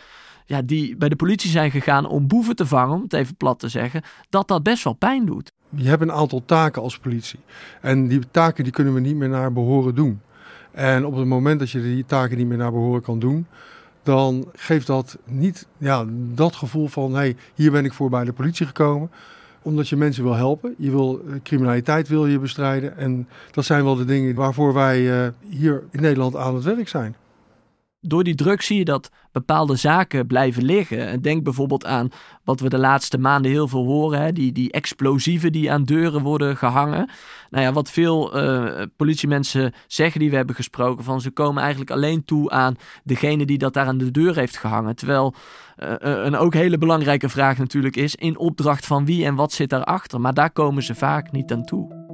ja, 0.45 0.61
die 0.61 0.97
bij 0.97 1.09
de 1.09 1.15
politie 1.15 1.49
zijn 1.49 1.71
gegaan 1.71 2.05
om 2.05 2.27
boeven 2.27 2.55
te 2.55 2.65
vangen, 2.65 2.95
om 2.95 3.01
het 3.01 3.13
even 3.13 3.35
plat 3.35 3.59
te 3.59 3.69
zeggen, 3.69 4.03
dat 4.29 4.47
dat 4.47 4.63
best 4.63 4.83
wel 4.83 4.93
pijn 4.93 5.25
doet 5.25 5.51
je 5.75 5.87
hebt 5.89 6.01
een 6.01 6.11
aantal 6.11 6.41
taken 6.45 6.81
als 6.81 6.99
politie. 6.99 7.39
En 7.81 8.07
die 8.07 8.21
taken 8.31 8.63
die 8.63 8.73
kunnen 8.73 8.93
we 8.93 8.99
niet 8.99 9.15
meer 9.15 9.29
naar 9.29 9.53
behoren 9.53 9.95
doen. 9.95 10.21
En 10.71 11.05
op 11.05 11.15
het 11.15 11.25
moment 11.25 11.59
dat 11.59 11.71
je 11.71 11.81
die 11.81 12.05
taken 12.05 12.37
niet 12.37 12.47
meer 12.47 12.57
naar 12.57 12.71
behoren 12.71 13.01
kan 13.01 13.19
doen, 13.19 13.47
dan 14.03 14.45
geeft 14.53 14.87
dat 14.87 15.17
niet 15.25 15.67
ja, 15.77 16.05
dat 16.33 16.55
gevoel 16.55 16.87
van 16.87 17.11
hé, 17.11 17.17
hey, 17.17 17.35
hier 17.53 17.71
ben 17.71 17.85
ik 17.85 17.93
voor 17.93 18.09
bij 18.09 18.23
de 18.23 18.33
politie 18.33 18.65
gekomen. 18.65 19.11
Omdat 19.61 19.89
je 19.89 19.95
mensen 19.95 20.23
wil 20.23 20.33
helpen. 20.33 20.75
Je 20.77 20.91
wil 20.91 21.21
eh, 21.27 21.33
criminaliteit 21.43 22.07
wil 22.07 22.27
je 22.27 22.39
bestrijden. 22.39 22.97
En 22.97 23.27
dat 23.51 23.65
zijn 23.65 23.83
wel 23.83 23.95
de 23.95 24.05
dingen 24.05 24.35
waarvoor 24.35 24.73
wij 24.73 25.01
uh, 25.01 25.27
hier 25.49 25.83
in 25.91 26.01
Nederland 26.01 26.35
aan 26.35 26.55
het 26.55 26.63
werk 26.63 26.87
zijn 26.87 27.15
door 28.07 28.23
die 28.23 28.35
druk 28.35 28.61
zie 28.61 28.77
je 28.77 28.85
dat 28.85 29.11
bepaalde 29.31 29.75
zaken 29.75 30.27
blijven 30.27 30.63
liggen. 30.63 31.21
Denk 31.21 31.43
bijvoorbeeld 31.43 31.85
aan 31.85 32.09
wat 32.43 32.59
we 32.59 32.69
de 32.69 32.77
laatste 32.77 33.17
maanden 33.17 33.51
heel 33.51 33.67
veel 33.67 33.85
horen: 33.85 34.21
hè? 34.21 34.31
Die, 34.31 34.51
die 34.51 34.71
explosieven 34.71 35.51
die 35.51 35.71
aan 35.71 35.83
deuren 35.83 36.21
worden 36.21 36.57
gehangen. 36.57 37.09
Nou 37.49 37.63
ja, 37.63 37.73
wat 37.73 37.91
veel 37.91 38.43
uh, 38.43 38.81
politiemensen 38.95 39.73
zeggen 39.87 40.19
die 40.19 40.29
we 40.29 40.35
hebben 40.35 40.55
gesproken: 40.55 41.03
van 41.03 41.21
ze 41.21 41.31
komen 41.31 41.61
eigenlijk 41.61 41.91
alleen 41.91 42.25
toe 42.25 42.49
aan 42.49 42.75
degene 43.03 43.45
die 43.45 43.57
dat 43.57 43.73
daar 43.73 43.87
aan 43.87 43.97
de 43.97 44.11
deur 44.11 44.35
heeft 44.35 44.57
gehangen. 44.57 44.95
Terwijl 44.95 45.33
uh, 45.77 45.93
een 45.99 46.35
ook 46.35 46.53
hele 46.53 46.77
belangrijke 46.77 47.29
vraag 47.29 47.57
natuurlijk 47.57 47.95
is: 47.95 48.15
in 48.15 48.37
opdracht 48.37 48.85
van 48.85 49.05
wie 49.05 49.25
en 49.25 49.35
wat 49.35 49.53
zit 49.53 49.69
daarachter? 49.69 50.21
Maar 50.21 50.33
daar 50.33 50.51
komen 50.51 50.83
ze 50.83 50.95
vaak 50.95 51.31
niet 51.31 51.51
aan 51.51 51.65
toe. 51.65 52.04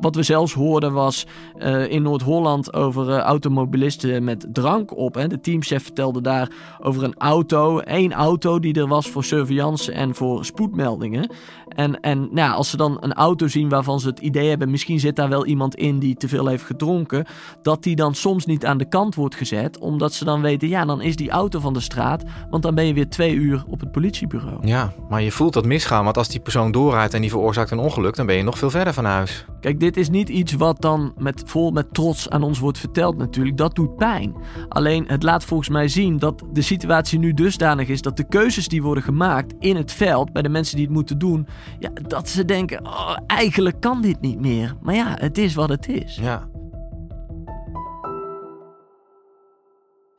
Wat 0.00 0.14
we 0.14 0.22
zelfs 0.22 0.52
hoorden 0.52 0.92
was 0.92 1.26
uh, 1.58 1.90
in 1.90 2.02
Noord-Holland 2.02 2.74
over 2.74 3.08
uh, 3.08 3.18
automobilisten 3.18 4.24
met 4.24 4.46
drank 4.52 4.96
op. 4.96 5.14
Hè. 5.14 5.26
De 5.26 5.40
teamchef 5.40 5.82
vertelde 5.82 6.20
daar 6.20 6.50
over 6.80 7.02
een 7.02 7.14
auto, 7.18 7.78
één 7.78 8.12
auto 8.12 8.58
die 8.58 8.74
er 8.74 8.88
was 8.88 9.08
voor 9.08 9.24
surveillance 9.24 9.92
en 9.92 10.14
voor 10.14 10.44
spoedmeldingen. 10.44 11.30
En, 11.74 12.00
en 12.00 12.28
nou, 12.30 12.54
als 12.54 12.70
ze 12.70 12.76
dan 12.76 12.96
een 13.00 13.12
auto 13.12 13.48
zien 13.48 13.68
waarvan 13.68 14.00
ze 14.00 14.08
het 14.08 14.18
idee 14.18 14.48
hebben, 14.48 14.70
misschien 14.70 15.00
zit 15.00 15.16
daar 15.16 15.28
wel 15.28 15.46
iemand 15.46 15.74
in 15.74 15.98
die 15.98 16.14
te 16.14 16.28
veel 16.28 16.46
heeft 16.46 16.64
gedronken, 16.64 17.26
dat 17.62 17.82
die 17.82 17.96
dan 17.96 18.14
soms 18.14 18.46
niet 18.46 18.66
aan 18.66 18.78
de 18.78 18.88
kant 18.88 19.14
wordt 19.14 19.34
gezet, 19.34 19.78
omdat 19.78 20.12
ze 20.12 20.24
dan 20.24 20.40
weten, 20.40 20.68
ja, 20.68 20.84
dan 20.84 21.00
is 21.00 21.16
die 21.16 21.30
auto 21.30 21.60
van 21.60 21.72
de 21.72 21.80
straat, 21.80 22.22
want 22.50 22.62
dan 22.62 22.74
ben 22.74 22.86
je 22.86 22.94
weer 22.94 23.08
twee 23.08 23.34
uur 23.34 23.64
op 23.68 23.80
het 23.80 23.92
politiebureau. 23.92 24.66
Ja, 24.66 24.92
maar 25.08 25.22
je 25.22 25.30
voelt 25.30 25.52
dat 25.52 25.66
misgaan, 25.66 26.04
want 26.04 26.16
als 26.16 26.28
die 26.28 26.40
persoon 26.40 26.72
doorrijdt 26.72 27.14
en 27.14 27.20
die 27.20 27.30
veroorzaakt 27.30 27.70
een 27.70 27.78
ongeluk, 27.78 28.16
dan 28.16 28.26
ben 28.26 28.36
je 28.36 28.42
nog 28.42 28.58
veel 28.58 28.70
verder 28.70 28.94
van 28.94 29.04
huis. 29.04 29.44
Kijk, 29.60 29.80
dit 29.80 29.96
is 29.96 30.10
niet 30.10 30.28
iets 30.28 30.52
wat 30.52 30.80
dan 30.80 31.12
met, 31.18 31.42
vol 31.46 31.70
met 31.70 31.94
trots 31.94 32.30
aan 32.30 32.42
ons 32.42 32.58
wordt 32.58 32.78
verteld 32.78 33.16
natuurlijk. 33.16 33.56
Dat 33.56 33.74
doet 33.74 33.96
pijn. 33.96 34.34
Alleen 34.68 35.04
het 35.06 35.22
laat 35.22 35.44
volgens 35.44 35.68
mij 35.68 35.88
zien 35.88 36.18
dat 36.18 36.42
de 36.52 36.62
situatie 36.62 37.18
nu 37.18 37.34
dusdanig 37.34 37.88
is 37.88 38.02
dat 38.02 38.16
de 38.16 38.28
keuzes 38.28 38.68
die 38.68 38.82
worden 38.82 39.04
gemaakt 39.04 39.54
in 39.58 39.76
het 39.76 39.92
veld 39.92 40.32
bij 40.32 40.42
de 40.42 40.48
mensen 40.48 40.76
die 40.76 40.84
het 40.84 40.94
moeten 40.94 41.18
doen, 41.18 41.46
ja, 41.78 41.90
dat 42.02 42.28
ze 42.28 42.44
denken: 42.44 42.86
oh, 42.86 43.16
eigenlijk 43.26 43.80
kan 43.80 44.02
dit 44.02 44.20
niet 44.20 44.40
meer. 44.40 44.74
Maar 44.82 44.94
ja, 44.94 45.16
het 45.18 45.38
is 45.38 45.54
wat 45.54 45.68
het 45.68 45.88
is. 45.88 46.16
Ja. 46.16 46.48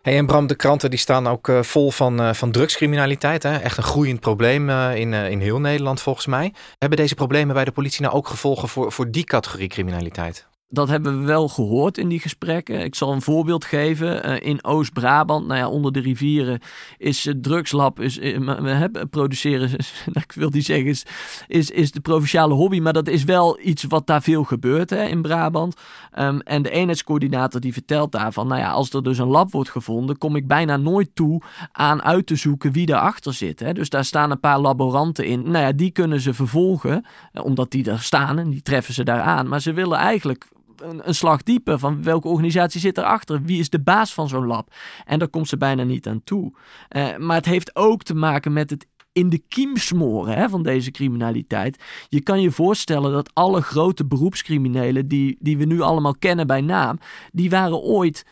Hey, 0.02 0.18
en 0.18 0.26
Bram, 0.26 0.48
de 0.48 0.56
kranten 0.56 0.90
die 0.90 1.00
staan 1.00 1.28
ook 1.28 1.48
uh, 1.48 1.62
vol 1.62 1.92
van, 1.92 2.22
uh, 2.22 2.34
van 2.34 2.52
drugscriminaliteit. 2.52 3.44
Hè? 3.44 3.58
Echt 3.58 3.78
een 3.78 3.84
groeiend 3.84 4.20
probleem 4.20 4.70
uh, 4.70 4.96
in, 4.96 5.14
in 5.14 5.40
heel 5.40 5.60
Nederland 5.60 6.02
volgens 6.02 6.26
mij. 6.26 6.54
Hebben 6.78 6.98
deze 6.98 7.16
problemen 7.16 7.56
bij 7.56 7.66
de 7.66 7.72
politie 7.72 8.02
nou 8.02 8.16
ook 8.16 8.28
gevolgen 8.28 8.70
voor, 8.70 8.92
voor 8.92 9.12
die 9.12 9.24
categorie 9.24 9.68
criminaliteit? 9.68 10.50
Dat 10.72 10.88
hebben 10.88 11.20
we 11.20 11.26
wel 11.26 11.48
gehoord 11.48 11.98
in 11.98 12.08
die 12.08 12.20
gesprekken. 12.20 12.84
Ik 12.84 12.96
zal 12.96 13.12
een 13.12 13.22
voorbeeld 13.22 13.66
geven. 13.66 14.30
Uh, 14.30 14.36
in 14.40 14.64
Oost-Brabant, 14.64 15.48
nou 15.48 15.60
ja, 15.60 15.70
onder 15.70 15.92
de 15.92 16.00
rivieren, 16.00 16.60
is 16.98 17.26
het 17.26 17.44
drugslab, 17.44 18.00
is, 18.00 18.18
uh, 18.18 18.84
produceren, 19.10 19.72
ik 20.14 20.32
wil 20.32 20.50
niet 20.50 20.66
zeggen, 20.66 20.88
is, 20.88 21.06
is, 21.48 21.70
is 21.70 21.92
de 21.92 22.00
provinciale 22.00 22.54
hobby, 22.54 22.80
maar 22.80 22.94
dat 22.94 23.08
is 23.08 23.24
wel 23.24 23.60
iets 23.62 23.84
wat 23.84 24.08
daar 24.08 24.22
veel 24.22 24.44
gebeurt 24.44 24.90
hè, 24.90 25.04
in 25.04 25.22
Brabant. 25.22 25.76
Um, 26.20 26.40
en 26.40 26.62
de 26.62 26.70
eenheidscoördinator 26.70 27.62
die 27.62 27.74
vertelt 27.74 28.12
daarvan, 28.12 28.48
nou 28.48 28.60
ja, 28.62 28.72
als 28.72 28.90
er 28.90 29.04
dus 29.04 29.18
een 29.18 29.28
lab 29.28 29.52
wordt 29.52 29.70
gevonden, 29.70 30.18
kom 30.18 30.36
ik 30.36 30.48
bijna 30.48 30.78
nooit 30.78 31.10
toe 31.14 31.42
aan 31.72 32.04
uit 32.04 32.26
te 32.26 32.36
zoeken 32.36 32.72
wie 32.72 32.86
daarachter 32.86 33.34
zit. 33.34 33.60
Hè. 33.60 33.74
Dus 33.74 33.90
daar 33.90 34.06
staan 34.06 34.32
een 34.32 34.40
paar 34.40 34.60
laboranten 34.60 35.26
in. 35.26 35.42
Nou 35.42 35.66
ja, 35.66 35.72
die 35.72 35.92
kunnen 35.92 36.20
ze 36.20 36.34
vervolgen, 36.34 37.06
omdat 37.44 37.72
die 37.72 37.84
daar 37.84 38.00
staan 38.00 38.40
en 38.40 38.50
die 38.50 38.62
treffen 38.62 38.94
ze 38.94 39.04
daar 39.04 39.22
aan. 39.22 39.48
Maar 39.48 39.62
ze 39.62 39.74
willen 39.74 39.98
eigenlijk 39.98 40.48
een, 40.84 41.08
een, 41.08 41.16
slag 41.16 41.44
dieper 41.44 41.80
van 41.80 42.04
welke 42.04 42.28
organisatie 42.28 42.80
zit 42.80 42.98
erachter? 42.98 43.42
Wie 43.42 43.60
is 43.60 43.70
de 43.70 43.82
baas 43.82 44.14
van 44.14 44.28
zo'n 44.28 44.46
lab? 44.46 44.74
En 45.06 45.20
daar 45.20 45.28
komt 45.28 45.48
ze 45.48 45.58
bijna 45.58 45.84
niet 45.84 46.08
aan 46.08 46.24
toe. 46.24 46.54
Uh, 46.90 47.18
maar 47.18 47.36
het 47.36 47.46
heeft 47.46 47.76
ook 47.76 48.04
te 48.04 48.16
maken 48.16 48.54
met 48.54 48.70
het 48.70 48.88
in 49.14 49.30
de 49.30 49.42
kiem 49.48 49.78
smoren 49.78 50.38
hè, 50.38 50.50
van 50.50 50.64
deze 50.64 50.92
criminaliteit. 50.92 51.84
Je 52.10 52.22
kan 52.22 52.42
je 52.42 52.52
voorstellen 52.52 53.12
dat 53.12 53.30
alle 53.34 53.62
grote 53.62 54.06
beroepscriminelen 54.06 55.08
die, 55.08 55.38
die 55.40 55.58
we 55.58 55.66
nu 55.66 55.82
allemaal 55.82 56.16
kennen 56.20 56.48
bij 56.48 56.62
naam, 56.62 57.00
die 57.32 57.50
waren 57.50 57.78
ooit 57.78 58.26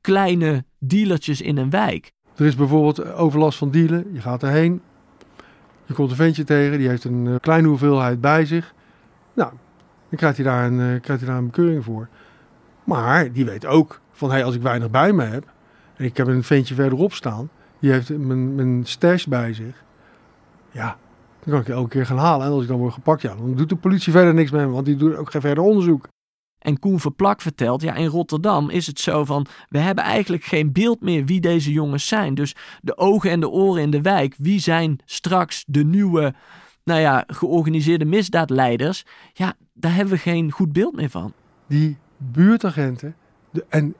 kleine 0.00 0.64
dealertjes 0.78 1.40
in 1.40 1.56
een 1.56 1.70
wijk. 1.70 2.12
Er 2.36 2.46
is 2.46 2.54
bijvoorbeeld 2.54 3.12
overlast 3.12 3.58
van 3.58 3.70
dealen. 3.70 4.06
Je 4.12 4.20
gaat 4.20 4.42
erheen, 4.42 4.80
je 5.86 5.94
komt 5.94 6.10
een 6.10 6.16
ventje 6.16 6.44
tegen, 6.44 6.78
die 6.78 6.88
heeft 6.88 7.04
een 7.04 7.26
eh, 7.26 7.34
kleine 7.40 7.68
hoeveelheid 7.68 8.20
bij 8.20 8.44
zich. 8.44 8.74
Nou, 9.34 9.52
dan 10.14 10.32
krijgt 10.32 10.36
hij 10.36 10.46
daar 10.56 10.66
een, 10.66 10.94
uh, 10.94 11.00
krijgt 11.00 11.44
bekeuring 11.44 11.84
voor. 11.84 12.08
Maar 12.84 13.32
die 13.32 13.44
weet 13.44 13.66
ook 13.66 14.00
van, 14.12 14.30
hey, 14.30 14.44
als 14.44 14.54
ik 14.54 14.62
weinig 14.62 14.90
bij 14.90 15.12
me 15.12 15.22
heb... 15.22 15.44
en 15.96 16.04
ik 16.04 16.16
heb 16.16 16.26
een 16.26 16.42
ventje 16.42 16.74
verderop 16.74 17.12
staan... 17.12 17.50
die 17.78 17.90
heeft 17.90 18.18
mijn, 18.18 18.54
mijn 18.54 18.86
stash 18.86 19.24
bij 19.24 19.52
zich... 19.52 19.84
ja, 20.70 20.96
dan 21.44 21.52
kan 21.52 21.60
ik 21.60 21.68
elke 21.68 21.88
keer 21.88 22.06
gaan 22.06 22.18
halen. 22.18 22.46
En 22.46 22.52
als 22.52 22.62
ik 22.62 22.68
dan 22.68 22.78
word 22.78 22.92
gepakt, 22.92 23.22
ja, 23.22 23.34
dan 23.34 23.54
doet 23.54 23.68
de 23.68 23.76
politie 23.76 24.12
verder 24.12 24.34
niks 24.34 24.50
met 24.50 24.66
me... 24.66 24.72
want 24.72 24.86
die 24.86 24.96
doet 24.96 25.16
ook 25.16 25.30
geen 25.30 25.40
verder 25.40 25.64
onderzoek. 25.64 26.08
En 26.58 26.78
Koen 26.78 27.00
Verplak 27.00 27.40
vertelt, 27.40 27.82
ja, 27.82 27.94
in 27.94 28.06
Rotterdam 28.06 28.70
is 28.70 28.86
het 28.86 29.00
zo 29.00 29.24
van, 29.24 29.46
we 29.68 29.78
hebben 29.78 30.04
eigenlijk 30.04 30.44
geen 30.44 30.72
beeld 30.72 31.00
meer 31.00 31.24
wie 31.24 31.40
deze 31.40 31.72
jongens 31.72 32.06
zijn. 32.06 32.34
Dus 32.34 32.54
de 32.80 32.96
ogen 32.96 33.30
en 33.30 33.40
de 33.40 33.48
oren 33.48 33.82
in 33.82 33.90
de 33.90 34.00
wijk, 34.00 34.34
wie 34.38 34.60
zijn 34.60 34.98
straks 35.04 35.64
de 35.66 35.84
nieuwe 35.84 36.34
nou 36.84 37.00
ja, 37.00 37.24
georganiseerde 37.26 38.04
misdaadleiders, 38.04 39.04
ja, 39.32 39.54
daar 39.72 39.94
hebben 39.94 40.14
we 40.14 40.20
geen 40.20 40.50
goed 40.50 40.72
beeld 40.72 40.96
meer 40.96 41.10
van. 41.10 41.32
Die 41.66 41.98
buurtagenten 42.16 43.16
de, 43.50 43.64
en 43.68 43.94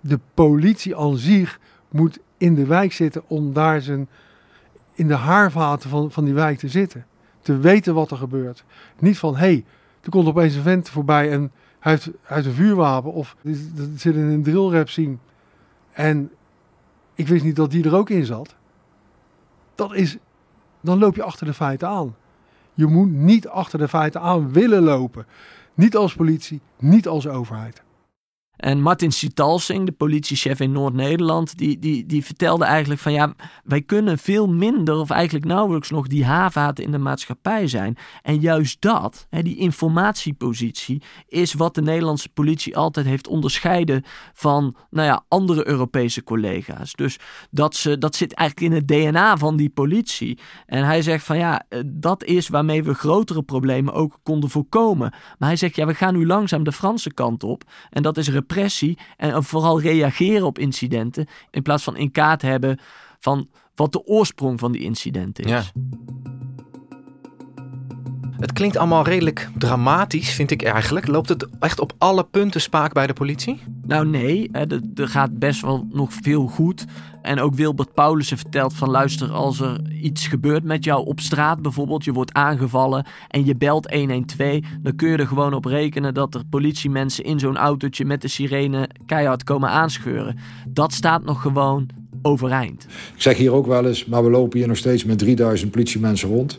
de 0.00 0.18
politie 0.34 0.96
aan 0.96 1.16
zich 1.16 1.60
moet 1.88 2.18
in 2.36 2.54
de 2.54 2.66
wijk 2.66 2.92
zitten 2.92 3.22
om 3.26 3.52
daar 3.52 3.80
zijn, 3.80 4.08
in 4.94 5.08
de 5.08 5.14
haarvaten 5.14 5.90
van, 5.90 6.10
van 6.10 6.24
die 6.24 6.34
wijk 6.34 6.58
te 6.58 6.68
zitten. 6.68 7.06
Te 7.40 7.58
weten 7.58 7.94
wat 7.94 8.10
er 8.10 8.16
gebeurt. 8.16 8.64
Niet 8.98 9.18
van, 9.18 9.34
hé, 9.34 9.38
hey, 9.38 9.64
er 10.00 10.10
komt 10.10 10.26
opeens 10.26 10.54
een 10.54 10.62
vent 10.62 10.88
voorbij 10.88 11.30
en 11.30 11.52
hij 11.78 11.92
heeft, 11.92 12.10
hij 12.22 12.44
een 12.44 12.52
vuurwapen 12.52 13.12
of 13.12 13.36
er 13.44 13.56
zit 13.96 14.14
in 14.14 14.20
een 14.20 14.42
drillrap 14.42 14.88
zien. 14.88 15.20
En 15.92 16.30
ik 17.14 17.28
wist 17.28 17.44
niet 17.44 17.56
dat 17.56 17.70
die 17.70 17.84
er 17.84 17.96
ook 17.96 18.10
in 18.10 18.24
zat. 18.24 18.54
Dat 19.74 19.94
is 19.94 20.16
dan 20.80 20.98
loop 20.98 21.14
je 21.14 21.22
achter 21.22 21.46
de 21.46 21.54
feiten 21.54 21.88
aan. 21.88 22.16
Je 22.74 22.86
moet 22.86 23.10
niet 23.10 23.48
achter 23.48 23.78
de 23.78 23.88
feiten 23.88 24.20
aan 24.20 24.52
willen 24.52 24.82
lopen. 24.82 25.26
Niet 25.74 25.96
als 25.96 26.14
politie, 26.14 26.60
niet 26.78 27.08
als 27.08 27.28
overheid. 27.28 27.82
En 28.58 28.82
Martin 28.82 29.12
Sitalsing, 29.12 29.86
de 29.86 29.92
politiechef 29.92 30.60
in 30.60 30.72
Noord-Nederland, 30.72 31.58
die, 31.58 31.78
die, 31.78 32.06
die 32.06 32.24
vertelde 32.24 32.64
eigenlijk 32.64 33.00
van 33.00 33.12
ja, 33.12 33.34
wij 33.64 33.82
kunnen 33.82 34.18
veel 34.18 34.48
minder 34.48 34.96
of 34.96 35.10
eigenlijk 35.10 35.44
nauwelijks 35.44 35.90
nog 35.90 36.06
die 36.06 36.24
haven 36.24 36.56
in 36.74 36.90
de 36.90 36.98
maatschappij 36.98 37.66
zijn. 37.66 37.96
En 38.22 38.40
juist 38.40 38.80
dat, 38.80 39.26
hè, 39.30 39.42
die 39.42 39.56
informatiepositie, 39.56 41.02
is 41.28 41.54
wat 41.54 41.74
de 41.74 41.82
Nederlandse 41.82 42.28
politie 42.28 42.76
altijd 42.76 43.06
heeft 43.06 43.28
onderscheiden 43.28 44.02
van 44.32 44.76
nou 44.90 45.06
ja, 45.06 45.24
andere 45.28 45.68
Europese 45.68 46.24
collega's. 46.24 46.92
Dus 46.92 47.18
dat, 47.50 47.74
ze, 47.74 47.98
dat 47.98 48.16
zit 48.16 48.32
eigenlijk 48.32 48.72
in 48.72 48.78
het 48.78 48.88
DNA 48.88 49.36
van 49.36 49.56
die 49.56 49.70
politie. 49.70 50.38
En 50.66 50.84
hij 50.84 51.02
zegt 51.02 51.24
van 51.24 51.38
ja, 51.38 51.64
eh, 51.68 51.80
dat 51.86 52.24
is 52.24 52.48
waarmee 52.48 52.82
we 52.82 52.94
grotere 52.94 53.42
problemen 53.42 53.92
ook 53.92 54.18
konden 54.22 54.50
voorkomen. 54.50 55.10
Maar 55.38 55.48
hij 55.48 55.56
zegt 55.56 55.76
ja, 55.76 55.86
we 55.86 55.94
gaan 55.94 56.14
nu 56.14 56.26
langzaam 56.26 56.64
de 56.64 56.72
Franse 56.72 57.14
kant 57.14 57.44
op. 57.44 57.64
En 57.90 58.02
dat 58.02 58.16
is 58.16 58.28
en 59.16 59.44
vooral 59.44 59.80
reageren 59.80 60.46
op 60.46 60.58
incidenten 60.58 61.26
in 61.50 61.62
plaats 61.62 61.82
van 61.82 61.96
in 61.96 62.10
kaart 62.10 62.42
hebben 62.42 62.78
van 63.18 63.48
wat 63.74 63.92
de 63.92 64.06
oorsprong 64.06 64.58
van 64.58 64.72
die 64.72 64.82
incidenten 64.82 65.44
is. 65.44 65.72
Het 68.38 68.52
klinkt 68.52 68.76
allemaal 68.76 69.04
redelijk 69.04 69.48
dramatisch, 69.56 70.30
vind 70.30 70.50
ik 70.50 70.62
eigenlijk. 70.62 71.06
Loopt 71.06 71.28
het 71.28 71.46
echt 71.60 71.80
op 71.80 71.92
alle 71.98 72.24
punten 72.24 72.60
spaak 72.60 72.92
bij 72.92 73.06
de 73.06 73.12
politie? 73.12 73.60
Nou 73.86 74.06
nee, 74.06 74.50
er 74.94 75.08
gaat 75.08 75.38
best 75.38 75.60
wel 75.60 75.86
nog 75.92 76.12
veel 76.12 76.46
goed. 76.46 76.84
En 77.22 77.40
ook 77.40 77.54
Wilbert 77.54 77.94
Paulussen 77.94 78.38
vertelt 78.38 78.74
van 78.74 78.90
luister, 78.90 79.30
als 79.30 79.60
er 79.60 79.92
iets 80.02 80.26
gebeurt 80.26 80.64
met 80.64 80.84
jou 80.84 81.06
op 81.06 81.20
straat 81.20 81.62
bijvoorbeeld, 81.62 82.04
je 82.04 82.12
wordt 82.12 82.32
aangevallen 82.32 83.06
en 83.28 83.44
je 83.44 83.54
belt 83.54 83.94
112, 83.94 84.58
dan 84.82 84.96
kun 84.96 85.08
je 85.08 85.16
er 85.16 85.26
gewoon 85.26 85.54
op 85.54 85.64
rekenen 85.64 86.14
dat 86.14 86.34
er 86.34 86.42
politiemensen 86.50 87.24
in 87.24 87.38
zo'n 87.38 87.56
autootje 87.56 88.04
met 88.04 88.22
de 88.22 88.28
sirene 88.28 88.88
keihard 89.06 89.44
komen 89.44 89.68
aanscheuren. 89.68 90.38
Dat 90.68 90.92
staat 90.92 91.24
nog 91.24 91.42
gewoon 91.42 91.88
overeind. 92.22 92.86
Ik 93.14 93.22
zeg 93.22 93.36
hier 93.36 93.52
ook 93.52 93.66
wel 93.66 93.86
eens, 93.86 94.04
maar 94.04 94.24
we 94.24 94.30
lopen 94.30 94.58
hier 94.58 94.68
nog 94.68 94.76
steeds 94.76 95.04
met 95.04 95.18
3000 95.18 95.70
politiemensen 95.70 96.28
rond. 96.28 96.58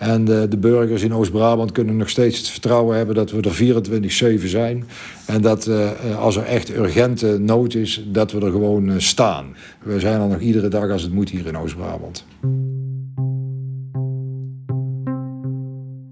En 0.00 0.24
de, 0.24 0.46
de 0.48 0.56
burgers 0.56 1.02
in 1.02 1.14
Oost-Brabant 1.14 1.72
kunnen 1.72 1.96
nog 1.96 2.08
steeds 2.08 2.38
het 2.38 2.48
vertrouwen 2.48 2.96
hebben 2.96 3.14
dat 3.14 3.30
we 3.30 3.40
er 3.40 4.40
24-7 4.40 4.44
zijn. 4.44 4.84
En 5.26 5.42
dat 5.42 5.66
uh, 5.66 6.18
als 6.18 6.36
er 6.36 6.42
echt 6.42 6.76
urgente 6.76 7.38
nood 7.38 7.74
is, 7.74 8.04
dat 8.06 8.32
we 8.32 8.40
er 8.40 8.50
gewoon 8.50 9.00
staan. 9.00 9.54
We 9.82 10.00
zijn 10.00 10.20
er 10.20 10.28
nog 10.28 10.40
iedere 10.40 10.68
dag 10.68 10.90
als 10.90 11.02
het 11.02 11.12
moet 11.12 11.30
hier 11.30 11.46
in 11.46 11.56
Oost-Brabant. 11.56 12.24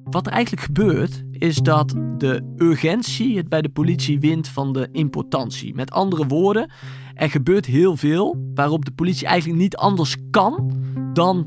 Wat 0.05 0.27
er 0.27 0.33
eigenlijk 0.33 0.67
gebeurt, 0.67 1.25
is 1.33 1.57
dat 1.57 1.95
de 2.19 2.55
urgentie 2.57 3.37
het 3.37 3.49
bij 3.49 3.63
de 3.63 3.69
politie 3.69 4.21
wint 4.21 4.49
van 4.49 4.73
de 4.73 4.89
importantie. 4.93 5.75
Met 5.75 5.91
andere 5.91 6.27
woorden, 6.27 6.71
er 7.15 7.31
gebeurt 7.31 7.67
heel 7.67 7.97
veel 7.97 8.51
waarop 8.55 8.85
de 8.85 8.93
politie 8.93 9.27
eigenlijk 9.27 9.61
niet 9.61 9.77
anders 9.77 10.17
kan 10.31 10.73
dan 11.13 11.47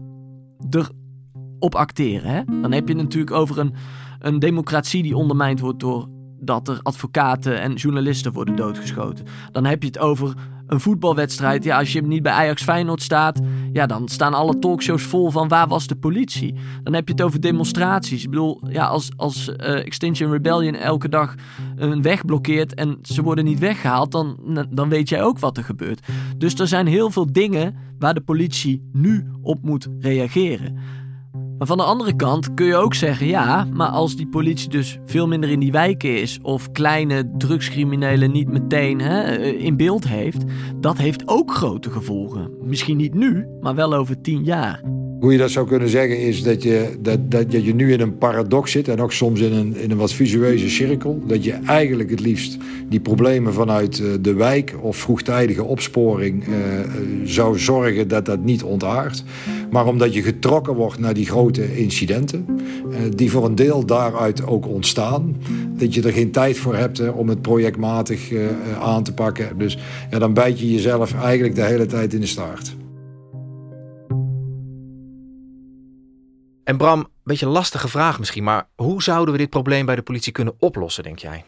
erop 1.62 1.76
acteren. 1.76 2.32
Hè? 2.32 2.62
Dan 2.62 2.72
heb 2.72 2.88
je 2.88 2.96
natuurlijk 2.96 3.36
over 3.36 3.60
een, 3.60 3.74
een 4.20 4.40
democratie 4.40 5.04
die 5.04 5.16
ondermijnd 5.16 5.60
wordt 5.60 5.80
door 5.80 6.08
dat 6.40 6.68
er 6.68 6.80
advocaten 6.84 7.62
en 7.62 7.74
journalisten 7.74 8.32
worden 8.32 8.56
doodgeschoten. 8.56 9.26
Dan 9.52 9.66
heb 9.66 9.82
je 9.82 9.88
het 9.88 10.00
over 10.00 10.34
een 10.68 10.80
voetbalwedstrijd. 10.80 11.64
Ja, 11.64 11.78
als 11.78 11.94
je 11.94 12.02
niet 12.02 12.24
bij 12.24 12.32
Ajax 12.32 12.64
Feyenoord 12.64 13.02
staat, 13.02 13.40
ja, 13.74 13.86
dan 13.86 14.08
staan 14.08 14.34
alle 14.34 14.60
talkshows 14.60 15.04
vol 15.04 15.30
van 15.30 15.48
waar 15.48 15.68
was 15.68 15.88
de 15.88 15.96
politie. 15.96 16.56
Dan 16.84 16.94
heb 16.94 17.08
je 17.08 17.14
het 17.14 17.24
over 17.24 17.42
demonstraties. 17.42 18.24
Ik 18.24 18.30
bedoel, 18.30 18.62
ja, 18.70 18.86
als, 18.86 19.12
als 19.16 19.48
uh, 19.48 19.86
Extinction 19.86 20.32
Rebellion 20.32 20.76
elke 20.76 21.10
dag 21.10 21.36
een 21.76 22.02
weg 22.02 22.26
blokkeert 22.26 22.74
en 22.74 23.00
ze 23.02 23.22
worden 23.22 23.46
niet 23.46 23.60
weggehaald, 23.60 24.12
dan, 24.12 24.38
dan 24.70 24.90
weet 24.90 25.10
jij 25.10 25.24
ook 25.24 25.40
wat 25.40 25.58
er 25.58 25.64
gebeurt. 25.64 26.08
Dus 26.38 26.54
er 26.54 26.68
zijn 26.68 26.88
heel 26.88 27.12
veel 27.12 27.32
dingen 27.32 27.76
waar 28.00 28.14
de 28.14 28.22
politie 28.22 28.90
nu 28.92 29.28
op 29.42 29.64
moet 29.64 29.90
reageren. 30.00 30.78
Maar 31.62 31.70
van 31.70 31.80
de 31.80 31.86
andere 31.86 32.16
kant 32.16 32.54
kun 32.54 32.66
je 32.66 32.76
ook 32.76 32.94
zeggen, 32.94 33.28
ja, 33.28 33.68
maar 33.74 33.88
als 33.88 34.16
die 34.16 34.28
politie 34.28 34.70
dus 34.70 34.98
veel 35.06 35.28
minder 35.28 35.50
in 35.50 35.60
die 35.60 35.72
wijken 35.72 36.22
is 36.22 36.40
of 36.42 36.72
kleine 36.72 37.32
drugscriminelen 37.38 38.32
niet 38.32 38.50
meteen 38.52 39.00
hè, 39.00 39.22
eh, 39.22 39.64
in 39.64 39.78
beeld 39.78 40.08
heeft, 40.08 40.44
dat 40.76 40.98
heeft 40.98 41.28
ook 41.28 41.54
grote 41.54 41.90
gevolgen. 41.90 42.52
Misschien 42.62 42.98
niet 42.98 43.14
nu, 43.14 43.48
maar 43.60 43.76
wel 43.76 43.94
over 43.94 44.22
tien 44.22 44.44
jaar. 44.44 45.01
Hoe 45.22 45.32
je 45.32 45.38
dat 45.38 45.52
zou 45.52 45.68
kunnen 45.68 45.90
zeggen 45.90 46.20
is 46.20 46.44
dat 46.44 46.64
je, 46.64 46.90
dat, 47.00 47.32
dat 47.32 47.52
je 47.52 47.74
nu 47.74 47.94
in 47.94 48.02
een 48.02 48.18
paradox 48.18 48.72
zit 48.72 48.88
en 48.88 49.02
ook 49.02 49.12
soms 49.12 49.40
in 49.40 49.54
een, 49.54 49.78
in 49.78 49.92
een 49.92 49.98
wat 49.98 50.14
visueuze 50.14 50.70
cirkel. 50.70 51.22
Dat 51.28 51.44
je 51.44 51.52
eigenlijk 51.52 52.10
het 52.10 52.20
liefst 52.20 52.58
die 52.90 53.00
problemen 53.00 53.54
vanuit 53.54 54.00
eh, 54.00 54.08
de 54.22 54.34
wijk 54.34 54.76
of 54.82 54.98
vroegtijdige 54.98 55.64
opsporing 55.64 56.48
uh, 56.48 56.54
zou 57.24 57.60
zorgen 57.60 58.08
dat 58.08 58.26
dat 58.26 58.44
niet 58.44 58.64
ontaart. 58.64 59.24
Maar 59.72 59.88
omdat 59.88 60.14
je 60.14 60.22
getrokken 60.22 60.74
wordt 60.74 61.00
naar 61.00 61.14
die 61.14 61.26
grote 61.26 61.78
incidenten, 61.78 62.46
uh, 62.50 62.98
die 63.16 63.32
voor 63.32 63.46
een 63.46 63.56
deel 63.56 63.86
daaruit 63.86 64.46
ook 64.46 64.68
ontstaan, 64.68 65.36
dat 65.78 65.94
je 65.94 66.02
er 66.02 66.14
geen 66.14 66.32
tijd 66.32 66.58
voor 66.58 66.76
hebt 66.76 67.12
om 67.12 67.30
het 67.30 67.42
projectmatig 67.42 68.32
aan 68.80 69.04
te 69.04 69.14
pakken. 69.14 69.58
Dus 69.58 69.78
ja, 70.12 70.20
dan 70.20 70.34
bijt 70.34 70.60
je 70.60 70.72
jezelf 70.72 71.14
eigenlijk 71.24 71.56
de 71.56 71.64
hele 71.64 71.86
tijd 71.86 72.14
in 72.14 72.20
de 72.20 72.26
staart. 72.26 72.80
En 76.64 76.78
Bram, 76.78 77.00
een 77.00 77.08
beetje 77.24 77.46
een 77.46 77.52
lastige 77.52 77.88
vraag 77.88 78.20
misschien, 78.20 78.44
maar 78.44 78.68
hoe 78.76 79.04
zouden 79.04 79.34
we 79.34 79.40
dit 79.40 79.50
probleem 79.50 79.86
bij 79.86 79.96
de 79.96 80.02
politie 80.02 80.32
kunnen 80.32 80.54
oplossen, 80.60 81.04
denk 81.04 81.20
jij? 81.20 81.46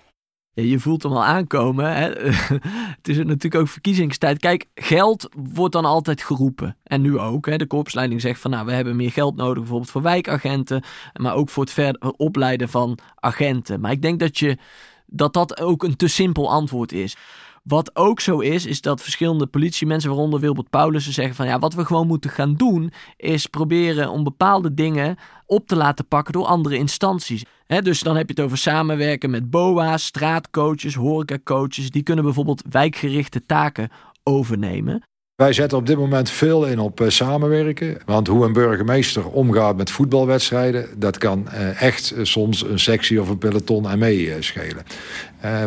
Ja, 0.56 0.64
je 0.64 0.80
voelt 0.80 1.04
hem 1.04 1.12
al 1.12 1.24
aankomen. 1.24 1.96
Hè? 1.96 2.10
het 2.98 3.08
is 3.08 3.18
natuurlijk 3.18 3.56
ook 3.56 3.68
verkiezingstijd. 3.68 4.40
Kijk, 4.40 4.66
geld 4.76 5.30
wordt 5.54 5.74
dan 5.74 5.86
altijd 5.86 6.24
geroepen. 6.24 6.78
En 6.84 7.02
nu 7.02 7.20
ook. 7.20 7.46
Hè? 7.46 7.58
De 7.58 7.66
korpsleiding 7.66 8.22
zegt 8.22 8.40
van 8.40 8.52
nou, 8.52 8.66
we 8.66 8.72
hebben 8.72 8.96
meer 8.96 9.12
geld 9.12 9.36
nodig 9.36 9.58
bijvoorbeeld 9.58 9.92
voor 9.92 10.02
wijkagenten. 10.02 10.84
Maar 11.14 11.36
ook 11.36 11.50
voor 11.50 11.64
het 11.64 11.74
verder 11.74 12.12
opleiden 12.12 12.70
van 12.70 12.98
agenten. 13.16 13.80
Maar 13.80 13.92
ik 13.92 14.02
denk 14.02 14.20
dat 14.20 14.38
je, 14.38 14.58
dat, 15.06 15.34
dat 15.34 15.60
ook 15.60 15.84
een 15.84 15.96
te 15.96 16.08
simpel 16.08 16.52
antwoord 16.52 16.92
is. 16.92 17.16
Wat 17.64 17.96
ook 17.96 18.20
zo 18.20 18.40
is, 18.40 18.66
is 18.66 18.82
dat 18.82 19.02
verschillende 19.02 19.48
politiemensen, 19.48 20.10
waaronder 20.10 20.40
Wilbert 20.40 20.70
Paulussen, 20.70 21.14
zeggen 21.14 21.36
van 21.36 21.46
ja, 21.46 21.60
wat 21.60 21.74
we 21.74 21.86
gewoon 21.86 22.08
moeten 22.08 22.30
gaan 22.30 22.56
doen, 22.56 22.92
is 23.18 23.46
proberen 23.46 24.10
om 24.10 24.24
bepaalde 24.24 24.74
dingen 24.74 25.18
op 25.46 25.68
te 25.68 25.76
laten 25.76 26.08
pakken 26.08 26.34
door 26.34 26.46
andere 26.46 26.78
instanties. 26.78 27.44
dus 27.68 28.00
dan 28.00 28.16
heb 28.16 28.28
je 28.28 28.34
het 28.34 28.44
over 28.44 28.58
samenwerken 28.58 29.30
met 29.30 29.50
BOA's, 29.50 30.04
straatcoaches, 30.04 30.96
horecacoaches. 30.96 31.90
Die 31.90 32.04
kunnen 32.04 32.24
bijvoorbeeld 32.24 32.64
wijkgerichte 32.70 33.46
taken 33.46 33.90
overnemen. 34.24 35.04
Wij 35.36 35.54
zetten 35.54 35.78
op 35.78 35.86
dit 35.86 35.98
moment 35.98 36.30
veel 36.30 36.66
in 36.66 36.80
op 36.80 37.02
uh, 37.02 37.10
samenwerken. 37.10 37.98
Want 38.06 38.28
hoe 38.28 38.46
een 38.46 38.54
burgemeester 38.54 39.28
omgaat 39.28 39.76
met 39.76 39.92
voetbalwedstrijden... 39.92 40.88
dat 40.98 41.18
kan 41.18 41.48
uh, 41.54 41.82
echt 41.82 42.14
uh, 42.16 42.24
soms 42.24 42.64
een 42.64 42.80
sectie 42.80 43.22
of 43.22 43.30
een 43.30 43.38
peloton 43.38 43.88
aan 43.88 44.00
meeschelen. 44.00 44.86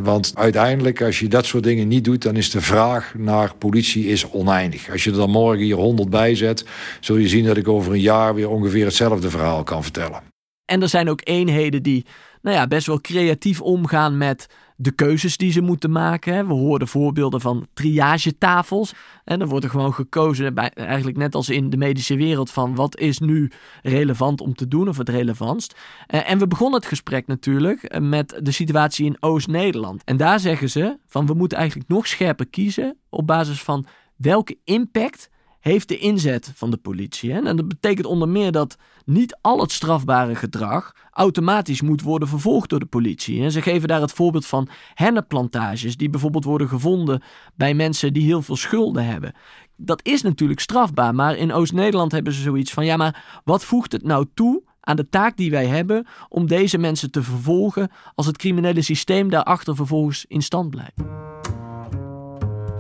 want 0.03 0.33
uiteindelijk, 0.35 1.03
als 1.03 1.19
je 1.19 1.29
dat 1.29 1.47
soort 1.47 1.65
dingen 1.65 1.89
niet 1.89 2.05
doet... 2.05 2.23
dan 2.23 2.37
is 2.37 2.51
de 2.51 2.61
vraag 2.61 3.15
naar 3.15 3.55
politie 3.55 4.07
is 4.07 4.31
oneindig. 4.31 4.91
Als 4.91 5.05
je 5.05 5.11
er 5.11 5.17
dan 5.17 5.31
morgen 5.31 5.65
hier 5.65 5.77
100 5.77 6.11
bij 6.11 6.35
zet... 6.35 6.65
zul 7.01 7.17
je 7.17 7.29
zien 7.29 7.45
dat 7.45 7.57
ik 7.57 7.69
over 7.69 7.93
een 7.93 8.01
jaar 8.01 8.35
weer 8.35 8.51
ongeveer 8.51 8.85
hetzelfde 8.85 9.31
verhaal 9.31 9.63
kan 9.63 9.83
vertellen. 9.83 10.23
En 10.65 10.83
er 10.83 10.89
zijn 10.89 11.11
ook 11.11 11.21
eenheden 11.25 11.83
die 11.83 12.07
nou 12.43 12.57
ja, 12.57 12.67
best 12.67 12.87
wel 12.87 13.01
creatief 13.01 13.61
omgaan 13.61 14.19
met 14.19 14.47
de 14.77 14.91
keuzes 14.91 15.37
die 15.37 15.53
ze 15.53 15.61
moeten 15.61 15.91
maken. 15.91 16.47
We 16.47 16.53
hoorden 16.53 16.89
voorbeelden 16.89 17.41
van 17.41 17.67
triagetafels. 17.75 18.95
En 19.25 19.41
er 19.41 19.47
wordt 19.47 19.65
er 19.65 19.71
gewoon 19.71 19.95
gekozen, 19.95 20.55
eigenlijk 20.75 21.17
net 21.17 21.35
als 21.35 21.49
in 21.49 21.71
de 21.71 21.77
medische 21.77 22.17
wereld, 22.17 22.51
van 22.51 22.75
wat 22.75 22.99
is 22.99 23.19
nu 23.19 23.51
relevant 23.83 24.41
om 24.41 24.55
te 24.55 24.69
doen 24.69 24.89
of 24.89 24.97
het 24.97 25.09
relevantst. 25.09 25.77
Eh, 26.07 26.31
en 26.31 26.39
we 26.39 26.47
begonnen 26.47 26.79
het 26.79 26.89
gesprek 26.89 27.27
natuurlijk 27.27 27.83
eh, 27.83 28.01
met 28.01 28.41
de 28.43 28.51
situatie 28.51 29.07
in 29.07 29.17
Oost-Nederland. 29.21 30.05
En 30.05 30.17
daar 30.17 30.41
zeggen 30.41 30.71
ze 30.71 30.99
van 31.07 31.27
we 31.27 31.35
moeten 31.35 31.59
eigenlijk 31.59 31.89
nog 31.89 32.07
scherper 32.07 32.47
kiezen 32.47 32.97
op 33.09 33.27
basis 33.27 33.63
van 33.63 33.87
welke 34.17 34.59
impact 34.65 35.31
heeft 35.67 35.89
de 35.89 35.99
inzet 35.99 36.53
van 36.55 36.71
de 36.71 36.77
politie. 36.77 37.33
Hè? 37.33 37.41
En 37.41 37.57
dat 37.57 37.69
betekent 37.69 38.07
onder 38.07 38.29
meer 38.29 38.53
dat 38.53 38.77
niet 39.05 39.39
al 39.41 39.61
het 39.61 39.73
strafbare 39.73 40.35
gedrag 40.35 40.95
automatisch 41.11 41.81
moet 41.81 42.03
worden 42.03 42.29
vervolgd 42.29 42.71
door 42.71 42.79
de 42.79 42.87
politie. 42.87 43.43
En 43.43 43.53
ze 43.53 43.63
geven 43.63 43.89
daar 43.89 44.01
het 44.01 44.13
voorbeeld 44.13 44.47
van 44.47 44.69
hennenplantages, 44.95 45.97
die 45.97 46.11
bijvoorbeeld 46.11 46.45
worden 46.45 46.69
gevonden 46.69 47.23
bij 47.55 47.75
mensen 47.75 48.13
die 48.13 48.23
heel 48.23 48.43
veel 48.43 48.57
schulden 48.57 49.07
hebben. 49.07 49.33
Dat 49.77 50.01
is 50.03 50.23
natuurlijk 50.23 50.61
strafbaar, 50.61 51.15
maar 51.15 51.37
in 51.37 51.53
Oost-Nederland 51.53 52.13
hebben 52.13 52.33
ze 52.33 52.43
zoiets 52.43 52.73
van: 52.73 52.85
ja, 52.85 52.97
maar 52.97 53.41
wat 53.45 53.65
voegt 53.65 53.93
het 53.93 54.03
nou 54.03 54.27
toe 54.35 54.63
aan 54.81 54.97
de 54.97 55.09
taak 55.09 55.37
die 55.37 55.51
wij 55.51 55.67
hebben 55.67 56.07
om 56.29 56.47
deze 56.47 56.79
mensen 56.79 57.11
te 57.11 57.23
vervolgen 57.23 57.91
als 58.15 58.27
het 58.27 58.37
criminele 58.37 58.83
systeem 58.83 59.31
daarachter 59.31 59.77
vervolgens 59.77 60.25
in 60.29 60.43
stand 60.43 60.71
blijft? 60.71 61.26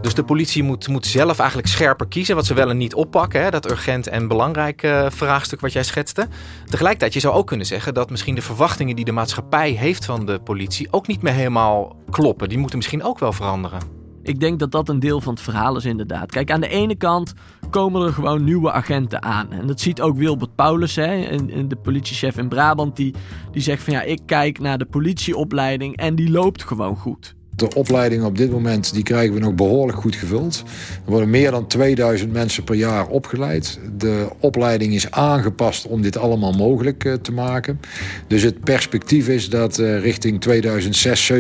Dus 0.07 0.15
de 0.15 0.25
politie 0.25 0.63
moet, 0.63 0.89
moet 0.89 1.07
zelf 1.07 1.39
eigenlijk 1.39 1.69
scherper 1.69 2.09
kiezen 2.09 2.35
wat 2.35 2.47
ze 2.47 2.55
wel 2.55 2.71
en 2.71 2.77
niet 2.77 2.95
oppakken. 2.95 3.43
Hè? 3.43 3.51
Dat 3.51 3.71
urgent 3.71 4.07
en 4.07 4.29
belangrijk 4.29 4.83
uh, 4.83 5.11
vraagstuk 5.11 5.61
wat 5.61 5.73
jij 5.73 5.83
schetste. 5.83 6.29
Tegelijkertijd, 6.65 7.13
je 7.13 7.21
zou 7.21 7.35
ook 7.35 7.47
kunnen 7.47 7.67
zeggen 7.67 7.95
dat 7.95 8.11
misschien 8.11 8.35
de 8.35 8.43
verwachtingen 8.43 8.97
die 8.97 9.05
de 9.05 9.13
maatschappij 9.13 9.71
heeft 9.71 10.05
van 10.05 10.27
de 10.27 10.39
politie 10.39 10.89
ook 10.91 11.07
niet 11.07 11.23
meer 11.23 11.33
helemaal 11.33 11.97
kloppen. 12.11 12.49
Die 12.49 12.59
moeten 12.59 12.77
misschien 12.77 13.03
ook 13.03 13.19
wel 13.19 13.33
veranderen. 13.33 13.81
Ik 14.23 14.41
denk 14.41 14.59
dat 14.59 14.71
dat 14.71 14.89
een 14.89 15.01
deel 15.01 15.21
van 15.21 15.35
het 15.35 15.43
verhaal 15.43 15.77
is 15.77 15.85
inderdaad. 15.85 16.31
Kijk, 16.31 16.51
aan 16.51 16.61
de 16.61 16.69
ene 16.69 16.97
kant 16.97 17.35
komen 17.71 18.07
er 18.07 18.13
gewoon 18.13 18.45
nieuwe 18.45 18.73
agenten 18.73 19.23
aan. 19.23 19.53
En 19.53 19.67
dat 19.67 19.81
ziet 19.81 20.01
ook 20.01 20.17
Wilbert 20.17 20.55
Paulus, 20.55 20.97
hè, 20.97 21.37
de 21.67 21.77
politiechef 21.83 22.39
in 22.39 22.49
Brabant, 22.49 22.97
die, 22.97 23.15
die 23.53 23.63
zegt 23.63 23.83
van 23.83 23.93
ja, 23.93 24.03
ik 24.03 24.21
kijk 24.27 24.59
naar 24.59 24.79
de 24.79 24.87
politieopleiding 24.87 25.97
en 25.97 26.15
die 26.15 26.31
loopt 26.31 26.65
gewoon 26.65 26.97
goed. 26.97 27.37
De 27.57 27.75
opleiding 27.75 28.25
op 28.25 28.39
dit 28.39 28.51
moment 28.51 28.93
die 28.93 29.03
krijgen 29.03 29.35
we 29.35 29.41
nog 29.41 29.55
behoorlijk 29.55 29.99
goed 29.99 30.17
gevuld. 30.17 30.63
Er 31.05 31.11
worden 31.11 31.31
meer 31.31 31.51
dan 31.51 31.67
2000 31.67 32.33
mensen 32.33 32.65
per 32.65 32.75
jaar 32.75 33.07
opgeleid. 33.07 33.79
De 33.97 34.29
opleiding 34.41 34.95
is 34.95 35.11
aangepast 35.11 35.87
om 35.87 36.03
dit 36.03 36.17
allemaal 36.17 36.53
mogelijk 36.53 37.05
eh, 37.05 37.13
te 37.13 37.33
maken. 37.33 37.81
Dus 38.27 38.43
het 38.43 38.61
perspectief 38.61 39.29
is 39.29 39.49
dat 39.49 39.79
uh, 39.79 40.01
richting 40.01 40.41
2006 40.41 41.33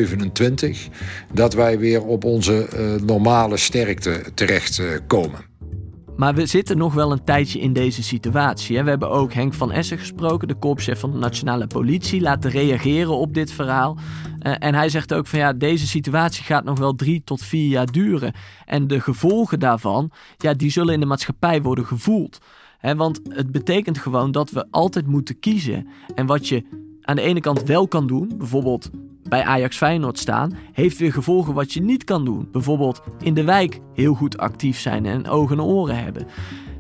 dat 1.32 1.54
wij 1.54 1.78
weer 1.78 2.04
op 2.04 2.24
onze 2.24 2.68
uh, 2.76 3.02
normale 3.02 3.56
sterkte 3.56 4.20
terechtkomen. 4.34 5.54
Maar 6.16 6.34
we 6.34 6.46
zitten 6.46 6.78
nog 6.78 6.94
wel 6.94 7.12
een 7.12 7.24
tijdje 7.24 7.60
in 7.60 7.72
deze 7.72 8.02
situatie. 8.02 8.82
We 8.82 8.88
hebben 8.88 9.10
ook 9.10 9.32
Henk 9.32 9.54
van 9.54 9.72
Essen 9.72 9.98
gesproken, 9.98 10.48
de 10.48 10.54
korpschef 10.54 11.00
van 11.00 11.12
de 11.12 11.18
nationale 11.18 11.66
politie, 11.66 12.20
laten 12.20 12.50
reageren 12.50 13.16
op 13.16 13.34
dit 13.34 13.52
verhaal. 13.52 13.96
Eh, 14.46 14.54
en 14.58 14.74
hij 14.74 14.88
zegt 14.88 15.14
ook 15.14 15.26
van 15.26 15.38
ja, 15.38 15.52
deze 15.52 15.86
situatie 15.86 16.44
gaat 16.44 16.64
nog 16.64 16.78
wel 16.78 16.94
drie 16.94 17.22
tot 17.24 17.42
vier 17.42 17.68
jaar 17.68 17.86
duren. 17.86 18.32
En 18.64 18.86
de 18.86 19.00
gevolgen 19.00 19.60
daarvan, 19.60 20.10
ja, 20.36 20.54
die 20.54 20.70
zullen 20.70 20.94
in 20.94 21.00
de 21.00 21.06
maatschappij 21.06 21.62
worden 21.62 21.86
gevoeld. 21.86 22.38
want 22.96 23.20
het 23.28 23.52
betekent 23.52 23.98
gewoon 23.98 24.32
dat 24.32 24.50
we 24.50 24.66
altijd 24.70 25.06
moeten 25.06 25.38
kiezen. 25.38 25.88
En 26.14 26.26
wat 26.26 26.48
je 26.48 26.64
aan 27.02 27.16
de 27.16 27.22
ene 27.22 27.40
kant 27.40 27.62
wel 27.62 27.88
kan 27.88 28.06
doen, 28.06 28.34
bijvoorbeeld 28.38 28.90
bij 29.22 29.44
Ajax 29.44 29.76
Feyenoord 29.76 30.18
staan, 30.18 30.56
heeft 30.72 30.98
weer 30.98 31.12
gevolgen 31.12 31.54
wat 31.54 31.72
je 31.72 31.82
niet 31.82 32.04
kan 32.04 32.24
doen. 32.24 32.48
Bijvoorbeeld 32.52 33.02
in 33.20 33.34
de 33.34 33.44
wijk 33.44 33.80
heel 33.94 34.14
goed 34.14 34.38
actief 34.38 34.78
zijn 34.78 35.06
en 35.06 35.28
ogen 35.28 35.58
en 35.58 35.64
oren 35.64 36.02
hebben. 36.02 36.26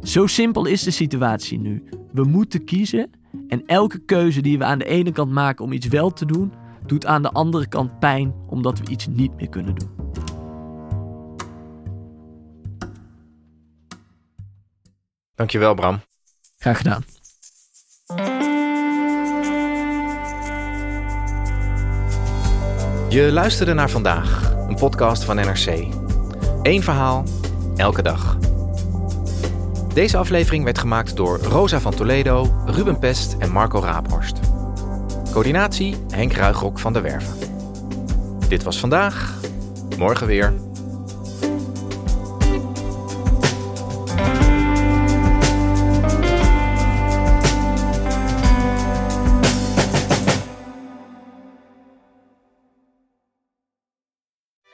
Zo 0.02 0.26
simpel 0.26 0.66
is 0.66 0.82
de 0.82 0.90
situatie 0.90 1.58
nu. 1.58 1.82
We 2.12 2.24
moeten 2.24 2.64
kiezen 2.64 3.10
en 3.48 3.62
elke 3.66 3.98
keuze 3.98 4.40
die 4.40 4.58
we 4.58 4.64
aan 4.64 4.78
de 4.78 4.84
ene 4.84 5.12
kant 5.12 5.32
maken 5.32 5.64
om 5.64 5.72
iets 5.72 5.86
wel 5.86 6.12
te 6.12 6.26
doen, 6.26 6.52
doet 6.88 7.06
aan 7.06 7.22
de 7.22 7.32
andere 7.32 7.66
kant 7.68 7.98
pijn 7.98 8.34
omdat 8.48 8.78
we 8.78 8.88
iets 8.88 9.06
niet 9.06 9.36
meer 9.36 9.48
kunnen 9.48 9.74
doen. 9.74 9.90
Dankjewel, 15.34 15.74
Bram. 15.74 16.00
Graag 16.58 16.76
gedaan. 16.76 17.04
Je 23.08 23.32
luisterde 23.32 23.74
naar 23.74 23.90
vandaag, 23.90 24.54
een 24.68 24.74
podcast 24.74 25.24
van 25.24 25.36
NRC. 25.36 25.86
Eén 26.62 26.82
verhaal, 26.82 27.24
elke 27.76 28.02
dag. 28.02 28.38
Deze 29.94 30.16
aflevering 30.16 30.64
werd 30.64 30.78
gemaakt 30.78 31.16
door 31.16 31.38
Rosa 31.38 31.80
van 31.80 31.94
Toledo, 31.94 32.62
Ruben 32.66 32.98
Pest 32.98 33.36
en 33.38 33.50
Marco 33.50 33.80
Raaphorst. 33.80 34.40
Coördinatie 35.36 35.96
Henk 36.10 36.32
Ruigrok 36.32 36.78
van 36.78 36.92
der 36.92 37.02
Werven. 37.02 37.38
Dit 38.48 38.62
was 38.62 38.78
vandaag, 38.80 39.40
morgen 39.98 40.26
weer. 40.26 40.54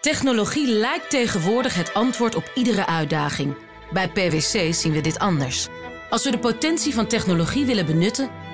Technologie 0.00 0.66
lijkt 0.66 1.10
tegenwoordig 1.10 1.74
het 1.74 1.94
antwoord 1.94 2.34
op 2.34 2.50
iedere 2.54 2.86
uitdaging. 2.86 3.56
Bij 3.92 4.08
PwC 4.08 4.74
zien 4.74 4.92
we 4.92 5.00
dit 5.00 5.18
anders. 5.18 5.68
Als 6.10 6.24
we 6.24 6.30
de 6.30 6.38
potentie 6.38 6.94
van 6.94 7.06
technologie 7.06 7.66
willen 7.66 7.86
benutten, 7.86 8.41